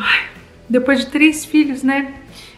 Depois 0.69 0.99
de 0.99 1.07
três 1.07 1.45
filhos, 1.45 1.85
né? 1.85 2.13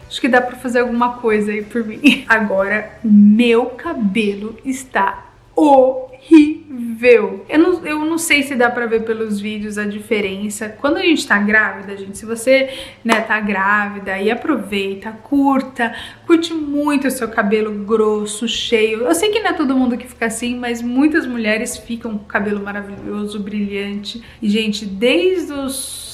Acho 0.09 0.19
que 0.19 0.27
dá 0.27 0.41
pra 0.41 0.57
fazer 0.57 0.79
alguma 0.79 1.17
coisa 1.17 1.51
aí 1.51 1.63
por 1.63 1.85
mim. 1.85 2.25
Agora, 2.27 2.97
meu 3.03 3.67
cabelo 3.67 4.57
está 4.65 5.27
horrível. 5.55 7.45
Eu 7.47 7.59
não, 7.59 7.85
eu 7.85 7.99
não 7.99 8.17
sei 8.17 8.41
se 8.41 8.55
dá 8.55 8.71
pra 8.71 8.87
ver 8.87 9.03
pelos 9.03 9.39
vídeos 9.39 9.77
a 9.77 9.85
diferença. 9.85 10.67
Quando 10.67 10.97
a 10.97 11.01
gente 11.01 11.27
tá 11.27 11.37
grávida, 11.37 11.95
gente, 11.95 12.17
se 12.17 12.25
você, 12.25 12.69
né, 13.05 13.21
tá 13.21 13.39
grávida 13.39 14.17
e 14.17 14.31
aproveita, 14.31 15.11
curta, 15.11 15.93
curte 16.25 16.55
muito 16.55 17.07
o 17.07 17.11
seu 17.11 17.27
cabelo 17.27 17.71
grosso, 17.85 18.47
cheio. 18.47 19.03
Eu 19.03 19.13
sei 19.13 19.29
que 19.29 19.39
não 19.39 19.51
é 19.51 19.53
todo 19.53 19.75
mundo 19.75 19.95
que 19.95 20.07
fica 20.07 20.25
assim, 20.25 20.57
mas 20.57 20.81
muitas 20.81 21.27
mulheres 21.27 21.77
ficam 21.77 22.17
com 22.17 22.25
cabelo 22.25 22.63
maravilhoso, 22.63 23.39
brilhante. 23.39 24.23
E, 24.41 24.49
gente, 24.49 24.85
desde 24.85 25.53
os 25.53 26.08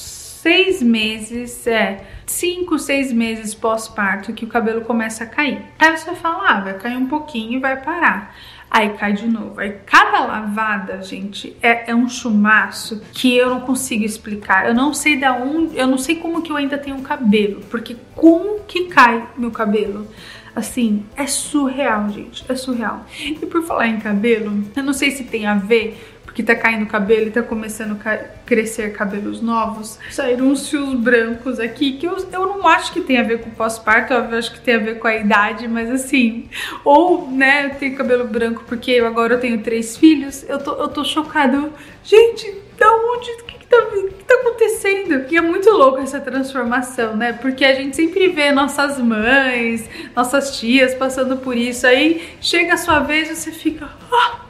seis 0.46 0.80
meses, 0.80 1.66
é, 1.66 2.04
cinco, 2.24 2.78
seis 2.78 3.12
meses 3.12 3.52
pós-parto 3.52 4.32
que 4.32 4.44
o 4.44 4.48
cabelo 4.48 4.82
começa 4.82 5.24
a 5.24 5.26
cair. 5.26 5.60
Aí 5.76 5.96
você 5.96 6.14
fala, 6.14 6.48
ah, 6.48 6.60
vai 6.60 6.74
cair 6.74 6.96
um 6.96 7.08
pouquinho 7.08 7.54
e 7.54 7.58
vai 7.58 7.82
parar. 7.82 8.32
Aí 8.70 8.90
cai 8.90 9.12
de 9.12 9.26
novo. 9.26 9.58
Aí 9.58 9.72
cada 9.84 10.20
lavada, 10.20 11.02
gente, 11.02 11.56
é, 11.60 11.90
é, 11.90 11.94
um 11.96 12.08
chumaço 12.08 13.02
que 13.12 13.36
eu 13.36 13.50
não 13.50 13.62
consigo 13.62 14.04
explicar. 14.04 14.68
Eu 14.68 14.74
não 14.74 14.94
sei 14.94 15.18
da 15.18 15.32
onde, 15.32 15.76
eu 15.76 15.88
não 15.88 15.98
sei 15.98 16.14
como 16.14 16.40
que 16.40 16.52
eu 16.52 16.56
ainda 16.56 16.78
tenho 16.78 17.02
cabelo, 17.02 17.62
porque 17.68 17.96
como 18.14 18.60
que 18.68 18.84
cai 18.84 19.26
meu 19.36 19.50
cabelo? 19.50 20.06
Assim, 20.54 21.04
é 21.16 21.26
surreal, 21.26 22.08
gente, 22.08 22.44
é 22.48 22.54
surreal. 22.54 23.04
E 23.20 23.34
por 23.46 23.64
falar 23.64 23.88
em 23.88 23.98
cabelo, 23.98 24.62
eu 24.76 24.82
não 24.84 24.92
sei 24.92 25.10
se 25.10 25.24
tem 25.24 25.44
a 25.44 25.56
ver 25.56 26.15
que 26.36 26.42
tá 26.42 26.54
caindo 26.54 26.84
cabelo 26.84 27.28
e 27.28 27.30
tá 27.30 27.42
começando 27.42 27.98
a 28.04 28.16
crescer 28.44 28.92
cabelos 28.92 29.40
novos, 29.40 29.98
saíram 30.10 30.48
uns 30.48 30.68
fios 30.68 30.92
brancos 30.92 31.58
aqui 31.58 31.92
que 31.92 32.06
eu, 32.06 32.14
eu 32.30 32.46
não 32.46 32.68
acho 32.68 32.92
que 32.92 33.00
tem 33.00 33.16
a 33.16 33.22
ver 33.22 33.40
com 33.40 33.48
pós-parto, 33.48 34.12
eu 34.12 34.36
acho 34.36 34.52
que 34.52 34.60
tem 34.60 34.74
a 34.74 34.78
ver 34.78 34.98
com 34.98 35.08
a 35.08 35.16
idade, 35.16 35.66
mas 35.66 35.90
assim, 35.90 36.46
ou, 36.84 37.30
né, 37.30 37.68
eu 37.68 37.78
tenho 37.78 37.96
cabelo 37.96 38.26
branco 38.26 38.64
porque 38.66 38.90
eu 38.90 39.06
agora 39.06 39.32
eu 39.32 39.40
tenho 39.40 39.62
três 39.62 39.96
filhos, 39.96 40.44
eu 40.46 40.58
tô, 40.58 40.74
eu 40.74 40.88
tô 40.88 41.02
chocado. 41.04 41.72
Gente, 42.04 42.54
da 42.78 42.86
onde? 42.86 43.30
O 43.30 43.44
que, 43.44 43.58
que, 43.58 43.66
tá, 43.66 43.78
que 43.86 44.24
tá 44.24 44.34
acontecendo? 44.34 45.24
E 45.30 45.38
é 45.38 45.40
muito 45.40 45.70
louco 45.70 46.00
essa 46.00 46.20
transformação, 46.20 47.16
né? 47.16 47.32
Porque 47.32 47.64
a 47.64 47.74
gente 47.74 47.96
sempre 47.96 48.28
vê 48.28 48.52
nossas 48.52 48.98
mães, 48.98 49.88
nossas 50.14 50.58
tias 50.58 50.94
passando 50.94 51.38
por 51.38 51.56
isso. 51.56 51.86
Aí 51.86 52.28
chega 52.42 52.74
a 52.74 52.76
sua 52.76 53.00
vez 53.00 53.30
e 53.30 53.36
você 53.36 53.50
fica, 53.50 53.88
ah, 54.12 54.40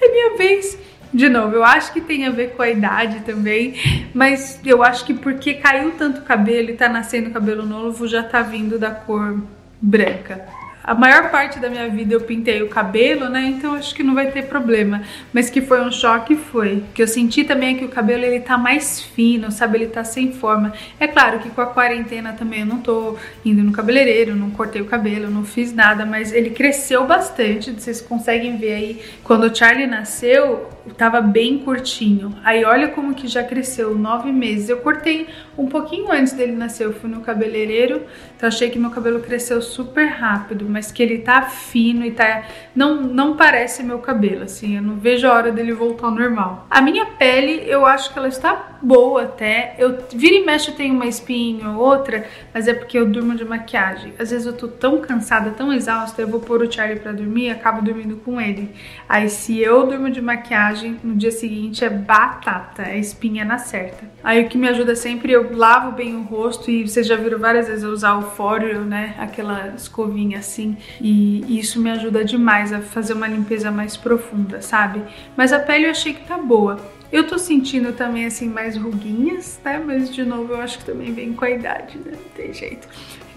é 0.00 0.08
minha 0.08 0.36
vez. 0.36 0.85
De 1.12 1.28
novo, 1.28 1.54
eu 1.54 1.64
acho 1.64 1.92
que 1.92 2.00
tem 2.00 2.26
a 2.26 2.30
ver 2.30 2.52
com 2.52 2.62
a 2.62 2.68
idade 2.68 3.20
também, 3.20 3.74
mas 4.12 4.60
eu 4.64 4.82
acho 4.82 5.04
que 5.04 5.14
porque 5.14 5.54
caiu 5.54 5.92
tanto 5.92 6.22
cabelo 6.22 6.70
e 6.70 6.74
tá 6.74 6.88
nascendo 6.88 7.30
cabelo 7.30 7.64
novo, 7.64 8.06
já 8.06 8.22
tá 8.22 8.42
vindo 8.42 8.78
da 8.78 8.90
cor 8.90 9.40
branca. 9.80 10.46
A 10.86 10.94
maior 10.94 11.32
parte 11.32 11.58
da 11.58 11.68
minha 11.68 11.88
vida 11.88 12.14
eu 12.14 12.20
pintei 12.20 12.62
o 12.62 12.68
cabelo, 12.68 13.28
né? 13.28 13.46
Então 13.46 13.74
acho 13.74 13.92
que 13.92 14.04
não 14.04 14.14
vai 14.14 14.30
ter 14.30 14.42
problema. 14.42 15.02
Mas 15.32 15.50
que 15.50 15.60
foi 15.60 15.80
um 15.80 15.90
choque, 15.90 16.36
foi. 16.36 16.76
O 16.76 16.84
que 16.94 17.02
eu 17.02 17.08
senti 17.08 17.42
também 17.42 17.74
é 17.74 17.78
que 17.78 17.84
o 17.84 17.88
cabelo 17.88 18.24
ele 18.24 18.38
tá 18.38 18.56
mais 18.56 19.02
fino, 19.02 19.50
sabe? 19.50 19.78
Ele 19.78 19.88
tá 19.88 20.04
sem 20.04 20.30
forma. 20.30 20.72
É 21.00 21.08
claro 21.08 21.40
que 21.40 21.50
com 21.50 21.60
a 21.60 21.66
quarentena 21.66 22.34
também 22.34 22.60
eu 22.60 22.66
não 22.66 22.78
tô 22.78 23.16
indo 23.44 23.64
no 23.64 23.72
cabeleireiro, 23.72 24.36
não 24.36 24.50
cortei 24.50 24.80
o 24.80 24.84
cabelo, 24.84 25.28
não 25.28 25.44
fiz 25.44 25.72
nada, 25.72 26.06
mas 26.06 26.32
ele 26.32 26.50
cresceu 26.50 27.04
bastante. 27.04 27.72
Vocês 27.72 28.00
conseguem 28.00 28.56
ver 28.56 28.74
aí. 28.74 29.02
Quando 29.24 29.44
o 29.44 29.54
Charlie 29.54 29.88
nasceu, 29.88 30.70
tava 30.96 31.20
bem 31.20 31.58
curtinho. 31.58 32.36
Aí 32.44 32.64
olha 32.64 32.88
como 32.88 33.12
que 33.12 33.26
já 33.26 33.42
cresceu, 33.42 33.98
nove 33.98 34.30
meses. 34.30 34.68
Eu 34.68 34.78
cortei 34.78 35.26
um 35.58 35.66
pouquinho 35.66 36.12
antes 36.12 36.32
dele 36.32 36.52
nascer, 36.52 36.84
eu 36.84 36.92
fui 36.92 37.10
no 37.10 37.22
cabeleireiro, 37.22 38.02
então 38.36 38.48
achei 38.48 38.70
que 38.70 38.78
meu 38.78 38.90
cabelo 38.90 39.20
cresceu 39.20 39.60
super 39.62 40.06
rápido, 40.06 40.66
mas 40.68 40.92
que 40.92 41.02
ele 41.02 41.18
tá 41.18 41.42
fino 41.42 42.04
e 42.04 42.10
tá... 42.10 42.44
Não, 42.74 43.02
não 43.02 43.36
parece 43.36 43.82
meu 43.82 43.98
cabelo, 43.98 44.44
assim, 44.44 44.76
eu 44.76 44.82
não 44.82 44.96
vejo 44.96 45.26
a 45.26 45.32
hora 45.32 45.50
dele 45.50 45.72
voltar 45.72 46.06
ao 46.06 46.12
normal. 46.12 46.66
A 46.70 46.80
minha 46.82 47.06
pele, 47.06 47.64
eu 47.66 47.86
acho 47.86 48.12
que 48.12 48.18
ela 48.18 48.28
está 48.28 48.76
boa 48.82 49.22
até. 49.22 49.74
Eu 49.78 49.98
vira 50.14 50.36
e 50.36 50.44
mexe 50.44 50.72
tenho 50.72 50.94
uma 50.94 51.06
espinha 51.06 51.70
ou 51.70 51.78
outra, 51.78 52.26
mas 52.52 52.68
é 52.68 52.74
porque 52.74 52.98
eu 52.98 53.06
durmo 53.06 53.34
de 53.34 53.44
maquiagem. 53.44 54.12
Às 54.18 54.30
vezes 54.30 54.46
eu 54.46 54.52
tô 54.52 54.68
tão 54.68 55.00
cansada, 55.00 55.50
tão 55.50 55.72
exausta, 55.72 56.20
eu 56.20 56.28
vou 56.28 56.40
pôr 56.40 56.62
o 56.62 56.70
Charlie 56.70 57.00
pra 57.00 57.12
dormir 57.12 57.50
acabo 57.50 57.82
dormindo 57.82 58.16
com 58.16 58.40
ele. 58.40 58.70
Aí 59.08 59.28
se 59.28 59.60
eu 59.60 59.86
durmo 59.86 60.10
de 60.10 60.20
maquiagem, 60.20 60.98
no 61.02 61.14
dia 61.14 61.30
seguinte 61.30 61.84
é 61.84 61.90
batata, 61.90 62.82
é 62.82 62.98
espinha 62.98 63.44
na 63.44 63.58
certa. 63.58 64.04
Aí 64.22 64.44
o 64.44 64.48
que 64.48 64.58
me 64.58 64.68
ajuda 64.68 64.94
sempre, 64.94 65.32
eu 65.32 65.56
lavo 65.56 65.92
bem 65.92 66.14
o 66.14 66.22
rosto 66.22 66.70
e 66.70 66.86
vocês 66.86 67.06
já 67.06 67.16
viram 67.16 67.38
várias 67.38 67.68
vezes 67.68 67.82
eu 67.82 67.90
usar 67.90 68.14
o 68.14 68.22
fóreo, 68.26 68.84
né? 68.84 69.14
Aquela 69.18 69.68
escovinha 69.76 70.38
assim. 70.38 70.76
E 71.00 71.58
isso 71.58 71.80
me 71.80 71.90
ajuda 71.90 72.24
demais 72.24 72.72
a 72.72 72.80
fazer 72.80 73.14
uma 73.14 73.26
limpeza 73.26 73.70
mais 73.70 73.96
profunda, 73.96 74.60
sabe? 74.60 75.02
Mas 75.36 75.52
a 75.52 75.58
pele 75.58 75.86
eu 75.86 75.90
achei 75.90 76.12
que 76.12 76.26
tá 76.26 76.36
boa. 76.36 76.78
Eu 77.10 77.26
tô 77.26 77.38
sentindo 77.38 77.92
também, 77.92 78.26
assim, 78.26 78.48
mais 78.48 78.76
ruguinhas, 78.76 79.60
né? 79.64 79.80
Mas, 79.84 80.12
de 80.12 80.24
novo, 80.24 80.52
eu 80.54 80.60
acho 80.60 80.78
que 80.78 80.84
também 80.84 81.12
vem 81.12 81.32
com 81.32 81.44
a 81.44 81.50
idade, 81.50 81.96
né? 81.98 82.12
Não 82.12 82.30
tem 82.34 82.52
jeito. 82.52 82.88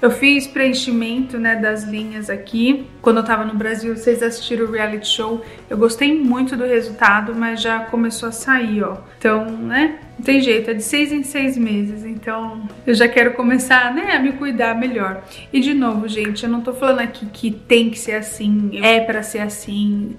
Eu 0.02 0.12
fiz 0.12 0.48
preenchimento, 0.48 1.38
né, 1.38 1.56
das 1.56 1.84
linhas 1.84 2.30
aqui. 2.30 2.86
Quando 3.02 3.18
eu 3.18 3.24
tava 3.24 3.44
no 3.44 3.54
Brasil, 3.54 3.96
vocês 3.96 4.24
assistiram 4.24 4.66
o 4.66 4.72
reality 4.72 5.08
show. 5.08 5.44
Eu 5.70 5.78
gostei 5.78 6.18
muito 6.18 6.56
do 6.56 6.66
resultado, 6.66 7.36
mas 7.36 7.62
já 7.62 7.80
começou 7.82 8.30
a 8.30 8.32
sair, 8.32 8.84
ó. 8.84 8.98
Então, 9.18 9.46
né, 9.46 10.00
não 10.18 10.24
tem 10.24 10.42
jeito, 10.42 10.72
é 10.72 10.74
de 10.74 10.84
seis 10.84 11.12
em 11.12 11.24
seis 11.24 11.58
meses. 11.58 12.06
Então, 12.06 12.62
eu 12.88 12.94
já 12.94 13.08
quero 13.08 13.34
começar, 13.34 13.94
né, 13.94 14.16
a 14.16 14.20
me 14.20 14.34
cuidar 14.34 14.74
melhor. 14.74 15.22
E, 15.52 15.60
de 15.60 15.74
novo, 15.74 16.08
gente, 16.08 16.44
eu 16.44 16.50
não 16.50 16.62
tô 16.62 16.74
falando 16.74 17.02
aqui 17.02 17.26
que 17.26 17.52
tem 17.52 17.90
que 17.90 18.00
ser 18.00 18.14
assim, 18.14 18.80
é 18.82 19.02
para 19.02 19.22
ser 19.22 19.40
assim 19.40 20.16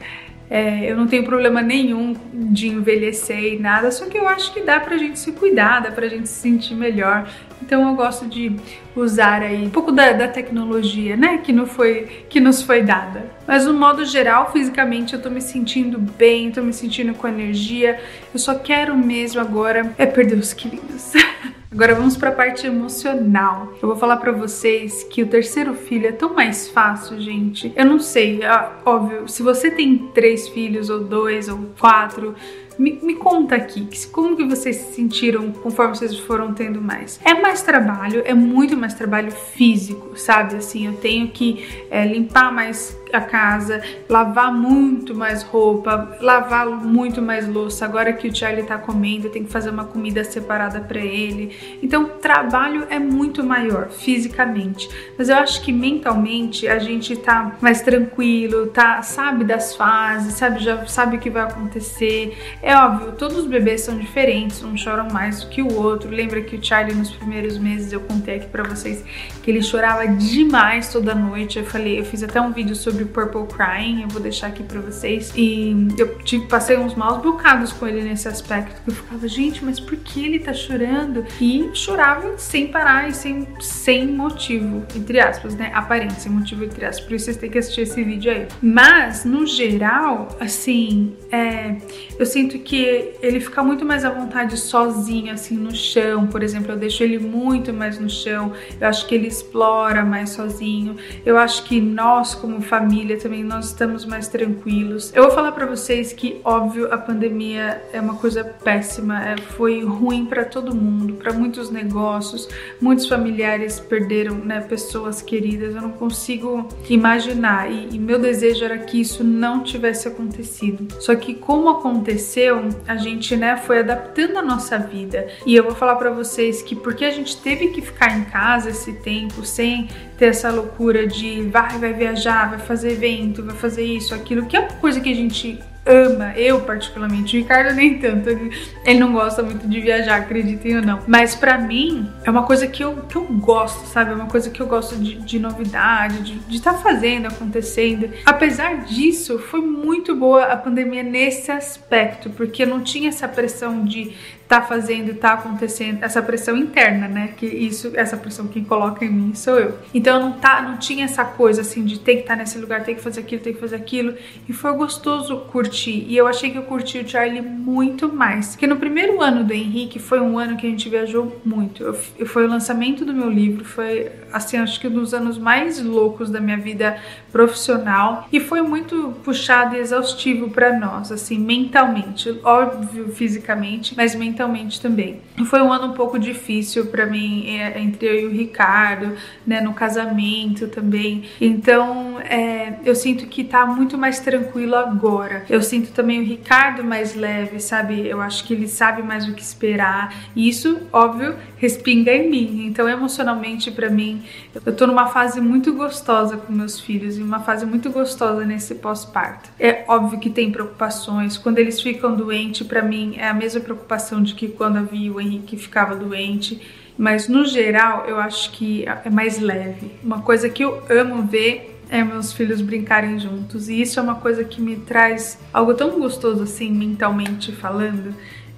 é, 0.51 0.91
eu 0.91 0.97
não 0.97 1.07
tenho 1.07 1.23
problema 1.23 1.63
nenhum 1.63 2.17
de 2.35 2.67
envelhecer 2.67 3.55
e 3.55 3.59
nada, 3.59 3.93
só 3.93 4.07
que 4.07 4.19
eu 4.19 4.27
acho 4.27 4.53
que 4.53 4.61
dá 4.61 4.81
pra 4.81 4.99
gente 4.99 5.17
se 5.17 5.31
cuidar, 5.31 5.81
dá 5.81 5.93
pra 5.93 6.09
gente 6.09 6.29
se 6.29 6.41
sentir 6.41 6.75
melhor. 6.75 7.31
Então 7.63 7.89
eu 7.89 7.95
gosto 7.95 8.27
de 8.27 8.57
usar 8.97 9.43
aí 9.43 9.65
um 9.65 9.71
pouco 9.71 9.93
da, 9.93 10.13
da 10.13 10.27
tecnologia, 10.27 11.17
né, 11.17 11.39
que, 11.39 11.53
não 11.53 11.67
foi, 11.67 12.25
que 12.29 12.41
nos 12.41 12.63
foi 12.63 12.83
dada. 12.83 13.31
Mas 13.47 13.65
no 13.65 13.73
modo 13.73 14.05
geral, 14.05 14.51
fisicamente, 14.51 15.15
eu 15.15 15.23
tô 15.23 15.31
me 15.31 15.41
sentindo 15.41 15.99
bem, 15.99 16.51
tô 16.51 16.63
me 16.63 16.73
sentindo 16.73 17.15
com 17.15 17.29
energia. 17.29 18.01
Eu 18.35 18.41
só 18.41 18.57
quero 18.57 18.97
mesmo 18.97 19.41
agora 19.41 19.95
é 19.97 20.05
perder 20.05 20.37
os 20.37 20.53
quilinhos. 20.53 21.13
Agora 21.73 21.95
vamos 21.95 22.17
para 22.17 22.31
a 22.31 22.33
parte 22.33 22.67
emocional. 22.67 23.73
Eu 23.81 23.89
vou 23.89 23.97
falar 23.97 24.17
para 24.17 24.33
vocês 24.33 25.05
que 25.05 25.23
o 25.23 25.29
terceiro 25.29 25.73
filho 25.73 26.09
é 26.09 26.13
tão 26.13 26.35
mais 26.35 26.69
fácil, 26.69 27.21
gente. 27.21 27.73
Eu 27.77 27.87
não 27.87 28.01
sei, 28.01 28.43
é 28.43 28.71
óbvio, 28.85 29.29
se 29.29 29.41
você 29.41 29.71
tem 29.71 30.11
três 30.13 30.49
filhos, 30.49 30.91
ou 30.91 31.05
dois, 31.05 31.49
ou 31.49 31.59
quatro, 31.79 32.35
me, 32.77 32.99
me, 33.03 33.15
conta 33.15 33.55
aqui, 33.55 33.87
como 34.11 34.37
que 34.37 34.45
vocês 34.45 34.77
se 34.77 34.95
sentiram 34.95 35.53
conforme 35.53 35.95
vocês 35.95 36.19
foram 36.19 36.53
tendo 36.55 36.81
mais? 36.81 37.21
É 37.25 37.35
mais 37.35 37.63
trabalho, 37.63 38.23
é 38.25 38.35
muito 38.35 38.77
mais 38.77 38.95
trabalho 38.95 39.31
físico, 39.31 40.19
sabe? 40.19 40.57
Assim, 40.57 40.87
eu 40.87 40.95
tenho 40.95 41.29
que 41.29 41.87
é, 41.89 42.05
limpar 42.05 42.53
mais 42.53 42.99
a 43.13 43.21
casa, 43.21 43.83
lavar 44.09 44.53
muito 44.53 45.15
mais 45.15 45.43
roupa, 45.43 46.17
lavar 46.21 46.67
muito 46.67 47.21
mais 47.21 47.49
louça. 47.49 47.85
Agora 47.85 48.13
que 48.13 48.29
o 48.29 48.35
Charlie 48.35 48.65
tá 48.65 48.79
comendo, 48.79 49.29
tenho 49.29 49.45
que 49.45 49.53
fazer 49.53 49.71
uma 49.71 49.85
comida 49.85 50.25
separada 50.25 50.81
para 50.81 51.01
ele. 51.01 51.79
Então, 51.83 52.07
trabalho 52.21 52.87
é 52.91 52.99
muito 52.99 53.43
maior 53.43 53.89
fisicamente, 53.91 54.89
mas 55.17 55.29
eu 55.29 55.37
acho 55.37 55.63
que 55.63 55.73
mentalmente 55.73 56.69
a 56.69 56.79
gente 56.79 57.17
tá 57.17 57.57
mais 57.61 57.81
tranquilo, 57.81 58.69
tá, 58.69 59.03
sabe 59.03 59.45
das 59.45 59.75
fases, 59.75 60.35
sabe 60.35 60.63
já 60.63 60.87
sabe 60.87 61.17
o 61.17 61.21
que 61.21 61.31
vai 61.31 61.43
acontecer. 61.43 62.37
É 62.63 62.77
óbvio, 62.77 63.13
todos 63.13 63.39
os 63.39 63.47
bebês 63.47 63.83
são 63.83 63.99
diferentes, 63.99 64.63
um 64.63 64.77
choram 64.77 65.09
mais 65.11 65.43
do 65.43 65.49
que 65.49 65.63
o 65.63 65.75
outro. 65.75 66.11
Lembra 66.11 66.41
que 66.43 66.57
o 66.57 66.65
Charlie 66.65 66.95
nos 66.95 67.11
primeiros 67.11 67.59
meses 67.59 67.93
eu 67.93 68.01
contei 68.01 68.37
aqui 68.37 68.47
para 68.47 68.63
vocês 68.63 69.05
que 69.43 69.51
ele 69.51 69.63
chorava 69.63 70.07
demais 70.07 70.93
toda 70.93 71.15
noite. 71.15 71.59
Eu 71.59 71.65
falei, 71.65 71.99
eu 71.99 72.05
fiz 72.05 72.23
até 72.23 72.41
um 72.41 72.53
vídeo 72.53 72.75
sobre 72.75 73.00
Purple 73.07 73.47
Crying, 73.47 74.03
eu 74.03 74.09
vou 74.09 74.21
deixar 74.21 74.49
aqui 74.49 74.63
para 74.63 74.81
vocês. 74.81 75.33
E 75.37 75.75
eu 75.99 76.17
passei 76.49 76.77
uns 76.77 76.95
maus 76.95 77.23
bocados 77.23 77.73
com 77.73 77.87
ele 77.87 78.03
nesse 78.03 78.29
aspecto, 78.29 78.83
que 78.83 78.91
eu 78.91 78.95
ficava, 78.95 79.29
gente, 79.29 79.65
mas 79.65 79.79
por 79.81 79.97
que 79.97 80.25
ele 80.25 80.39
tá 80.39 80.53
chorando? 80.53 81.25
E 81.41 81.71
chorava 81.75 82.37
sem 82.39 82.69
parar 82.69 83.09
e 83.09 83.15
sem, 83.15 83.47
sem 83.61 84.07
motivo, 84.07 84.85
entre 84.95 85.21
aspas, 85.21 85.55
né? 85.55 85.71
Aparente, 85.75 86.21
sem 86.21 86.33
motivo, 86.33 86.65
entre 86.65 86.85
aspas. 86.85 87.05
Por 87.05 87.15
isso 87.15 87.27
vocês 87.27 87.37
têm 87.37 87.51
que 87.51 87.59
assistir 87.59 87.83
esse 87.83 88.03
vídeo 88.03 88.31
aí. 88.31 88.47
Mas, 88.63 89.25
no 89.25 89.47
geral, 89.47 90.29
assim, 90.41 91.15
é, 91.31 91.77
eu 92.19 92.27
sinto 92.27 92.59
que 92.59 93.13
ele 93.23 93.41
fica 93.41 93.63
muito 93.63 93.85
mais 93.85 94.05
à 94.05 94.11
vontade 94.11 94.57
sozinho, 94.57 95.33
assim, 95.33 95.57
no 95.57 95.75
chão, 95.75 96.27
por 96.27 96.43
exemplo. 96.43 96.73
Eu 96.73 96.77
deixo 96.77 97.03
ele 97.03 97.19
muito 97.19 97.73
mais 97.73 97.99
no 97.99 98.09
chão. 98.09 98.53
Eu 98.81 98.89
acho 98.89 99.07
que 99.07 99.15
ele 99.15 99.27
explora 99.27 100.05
mais 100.05 100.31
sozinho. 100.31 100.97
Eu 101.25 101.37
acho 101.37 101.65
que 101.65 101.81
nós, 101.81 102.35
como 102.35 102.61
família, 102.61 102.90
também 103.21 103.45
nós 103.45 103.67
estamos 103.67 104.05
mais 104.05 104.27
tranquilos. 104.27 105.13
Eu 105.15 105.23
vou 105.23 105.33
falar 105.33 105.53
para 105.53 105.65
vocês 105.65 106.13
que, 106.13 106.41
óbvio, 106.45 106.93
a 106.93 106.99
pandemia 106.99 107.83
é 107.93 108.01
uma 108.01 108.17
coisa 108.17 108.43
péssima. 108.43 109.25
É, 109.25 109.37
foi 109.37 109.85
ruim 109.85 110.27
para 110.27 110.45
todo 110.45 110.75
mundo, 110.75 111.15
para 111.15 111.33
muitos 111.33 111.71
negócios. 111.71 112.49
Muitos 112.81 113.07
familiares 113.07 113.79
perderam, 113.79 114.35
né, 114.35 114.61
pessoas 114.61 115.23
queridas. 115.23 115.75
Eu 115.75 115.83
não 115.83 115.93
consigo 115.93 116.67
imaginar. 116.89 117.71
E, 117.71 117.95
e 117.95 117.99
meu 117.99 118.19
desejo 118.19 118.65
era 118.65 118.79
que 118.79 119.01
isso 119.01 119.23
não 119.23 119.63
tivesse 119.63 120.09
acontecido. 120.09 120.89
Só 121.01 121.15
que 121.15 121.35
como 121.35 121.69
aconteceu, 121.69 122.69
a 122.89 122.97
gente, 122.97 123.37
né, 123.37 123.57
foi 123.57 123.79
adaptando 123.79 124.37
a 124.39 124.43
nossa 124.43 124.79
vida. 124.79 125.29
E 125.47 125.55
eu 125.55 125.63
vou 125.63 125.75
falar 125.75 125.95
para 125.95 126.11
vocês 126.11 126.61
que 126.61 126.75
porque 126.75 127.05
a 127.05 127.11
gente 127.11 127.37
teve 127.37 127.69
que 127.69 127.81
ficar 127.81 128.19
em 128.19 128.25
casa 128.25 128.71
esse 128.71 128.95
tempo 128.95 129.45
sem 129.45 129.89
ter 130.21 130.27
essa 130.27 130.51
loucura 130.51 131.07
de 131.07 131.41
vai, 131.49 131.79
vai 131.79 131.95
viajar, 131.95 132.51
vai 132.51 132.59
fazer 132.59 132.93
evento, 132.93 133.43
vai 133.43 133.57
fazer 133.57 133.83
isso, 133.83 134.15
aquilo, 134.15 134.45
que 134.45 134.55
é 134.55 134.61
uma 134.61 134.73
coisa 134.75 135.01
que 135.01 135.11
a 135.11 135.15
gente 135.15 135.59
ama, 135.87 136.33
eu 136.37 136.61
particularmente, 136.61 137.37
o 137.37 137.41
Ricardo 137.41 137.75
nem 137.75 137.99
tanto, 137.99 138.29
ele, 138.29 138.99
não 138.99 139.13
gosta 139.13 139.43
muito 139.43 139.67
de 139.67 139.81
viajar, 139.81 140.17
acreditem 140.17 140.77
ou 140.77 140.83
não. 140.83 141.01
Mas 141.07 141.35
para 141.35 141.59
mim 141.59 142.11
é 142.25 142.31
uma 142.31 142.43
coisa 142.43 142.67
que 142.67 142.83
eu, 142.83 142.97
que 143.09 143.17
eu 143.17 143.25
gosto, 143.25 143.87
sabe? 143.87 144.13
É 144.13 144.15
uma 144.15 144.27
coisa 144.27 144.51
que 144.51 144.61
eu 144.61 144.67
gosto 144.67 144.97
de, 144.97 145.17
de 145.17 145.39
novidade, 145.39 146.39
de 146.41 146.57
estar 146.57 146.75
tá 146.75 146.79
fazendo, 146.79 147.27
acontecendo. 147.27 148.11
Apesar 148.25 148.85
disso, 148.85 149.39
foi 149.39 149.61
muito 149.61 150.15
boa 150.15 150.45
a 150.45 150.57
pandemia 150.57 151.03
nesse 151.03 151.51
aspecto, 151.51 152.31
porque 152.31 152.63
eu 152.63 152.67
não 152.67 152.81
tinha 152.83 153.09
essa 153.09 153.27
pressão 153.27 153.85
de 153.85 154.15
tá 154.51 154.61
fazendo, 154.61 155.15
tá 155.15 155.35
acontecendo, 155.35 156.03
essa 156.03 156.21
pressão 156.21 156.57
interna, 156.57 157.07
né? 157.07 157.35
Que 157.37 157.47
isso, 157.47 157.93
essa 157.95 158.17
pressão 158.17 158.49
que 158.49 158.65
coloca 158.65 159.05
em 159.05 159.09
mim 159.09 159.33
sou 159.33 159.57
eu. 159.57 159.79
Então 159.95 160.21
não 160.21 160.33
tá, 160.33 160.61
não 160.61 160.77
tinha 160.77 161.05
essa 161.05 161.25
coisa 161.25 161.61
assim 161.61 161.85
de 161.85 162.01
ter 162.01 162.15
que 162.15 162.21
estar 162.23 162.35
tá 162.35 162.41
nesse 162.41 162.59
lugar, 162.59 162.83
ter 162.83 162.97
que 162.97 163.01
fazer 163.01 163.21
aquilo, 163.21 163.43
ter 163.43 163.53
que 163.53 163.61
fazer 163.61 163.77
aquilo. 163.77 164.13
E 164.49 164.53
foi 164.53 164.73
gostoso 164.73 165.37
curtir. 165.53 165.80
E 165.89 166.17
eu 166.17 166.27
achei 166.27 166.51
que 166.51 166.59
eu 166.59 166.65
curti 166.65 166.99
o 166.99 167.09
Charlie 167.09 167.41
muito 167.41 168.13
mais. 168.13 168.51
Porque 168.51 168.67
no 168.67 168.77
primeiro 168.77 169.23
ano 169.23 169.45
do 169.45 169.53
Henrique 169.53 169.99
foi 169.99 170.21
um 170.21 170.39
ano 170.39 170.57
que 170.57 170.67
a 170.67 170.71
gente 170.71 170.89
viajou 170.89 171.41
muito. 171.45 171.83
Eu, 171.83 172.27
foi 172.27 172.45
o 172.45 172.49
lançamento 172.49 173.05
do 173.05 173.15
meu 173.15 173.31
livro, 173.31 173.65
foi 173.65 174.11
assim, 174.33 174.57
acho 174.59 174.79
que 174.79 174.87
um 174.87 174.91
dos 174.91 175.15
anos 175.15 175.39
mais 175.39 175.83
loucos 175.83 176.31
da 176.31 176.41
minha 176.41 176.57
vida 176.57 176.97
profissional 177.33 178.29
e 178.33 178.39
foi 178.41 178.63
muito 178.63 179.15
puxado 179.25 179.77
e 179.77 179.79
exaustivo 179.79 180.51
para 180.51 180.79
nós, 180.79 181.11
assim, 181.11 181.39
mentalmente, 181.39 182.39
óbvio 182.45 183.09
fisicamente, 183.09 183.95
mas 183.97 184.15
mentalmente 184.15 184.41
mentalmente 184.41 184.81
também. 184.81 185.21
Foi 185.45 185.61
um 185.61 185.73
ano 185.73 185.89
um 185.89 185.93
pouco 185.93 186.19
difícil 186.19 186.87
para 186.87 187.07
mim 187.07 187.49
é, 187.49 187.81
entre 187.81 188.07
eu 188.07 188.21
e 188.21 188.27
o 188.27 188.31
Ricardo, 188.31 189.15
né, 189.47 189.61
no 189.61 189.75
casamento 189.75 190.69
também. 190.69 191.25
Então, 191.41 192.21
é, 192.21 192.75
eu 192.85 192.95
sinto 192.95 193.27
que 193.27 193.45
tá 193.45 193.67
muito 193.67 193.99
mais 193.99 194.21
tranquilo 194.21 194.77
agora. 194.77 195.45
Eu 195.49 195.60
sinto 195.63 195.93
também 195.93 196.21
o 196.21 196.25
Ricardo 196.25 196.83
mais 196.83 197.15
leve, 197.15 197.61
sabe? 197.61 198.07
Eu 198.07 198.21
acho 198.21 198.45
que 198.45 198.55
ele 198.55 198.67
sabe 198.67 199.03
mais 199.03 199.29
o 199.29 199.35
que 199.35 199.43
esperar. 199.43 200.15
E 200.35 200.49
isso, 200.49 200.81
óbvio, 200.91 201.37
respinga 201.59 202.11
em 202.13 202.31
mim. 202.31 202.67
Então, 202.67 202.89
emocionalmente 202.89 203.71
para 203.71 203.91
mim, 203.91 204.23
eu 204.65 204.75
tô 204.75 204.87
numa 204.87 205.09
fase 205.09 205.39
muito 205.41 205.75
gostosa 205.75 206.39
com 206.39 206.51
meus 206.51 206.81
filhos 206.81 207.19
e 207.19 207.23
uma 207.23 207.41
fase 207.41 207.67
muito 207.67 207.91
gostosa 207.91 208.45
nesse 208.47 208.77
pós-parto. 208.77 209.51
É 209.61 209.85
óbvio 209.87 210.19
que 210.19 210.31
tem 210.31 210.51
preocupações. 210.51 211.37
Quando 211.37 211.59
eles 211.59 211.81
ficam 211.81 212.17
doentes, 212.17 212.67
para 212.67 212.81
mim 212.81 213.17
é 213.19 213.29
a 213.29 213.35
mesma 213.35 213.61
preocupação 213.61 214.23
de 214.23 214.31
de 214.31 214.35
que 214.35 214.49
quando 214.49 214.77
eu 214.77 214.87
vi 214.87 215.11
o 215.11 215.21
Henrique 215.21 215.57
ficava 215.57 215.95
doente, 215.95 216.61
mas 216.97 217.29
no 217.29 217.45
geral 217.45 218.05
eu 218.07 218.19
acho 218.19 218.51
que 218.53 218.85
é 218.87 219.11
mais 219.11 219.39
leve. 219.39 219.91
Uma 220.03 220.23
coisa 220.23 220.49
que 220.49 220.63
eu 220.65 220.83
amo 220.89 221.23
ver 221.23 221.80
é 221.91 222.05
meus 222.05 222.33
filhos 222.33 222.61
brincarem 222.61 223.19
juntos, 223.19 223.69
e 223.69 223.83
isso 223.83 223.99
é 223.99 224.03
uma 224.03 224.15
coisa 224.15 224.45
que 224.45 224.61
me 224.61 224.77
traz 224.77 225.39
algo 225.53 225.75
tão 225.75 225.99
gostoso 225.99 226.45
assim, 226.45 226.71
mentalmente 226.71 227.53
falando. 227.53 228.15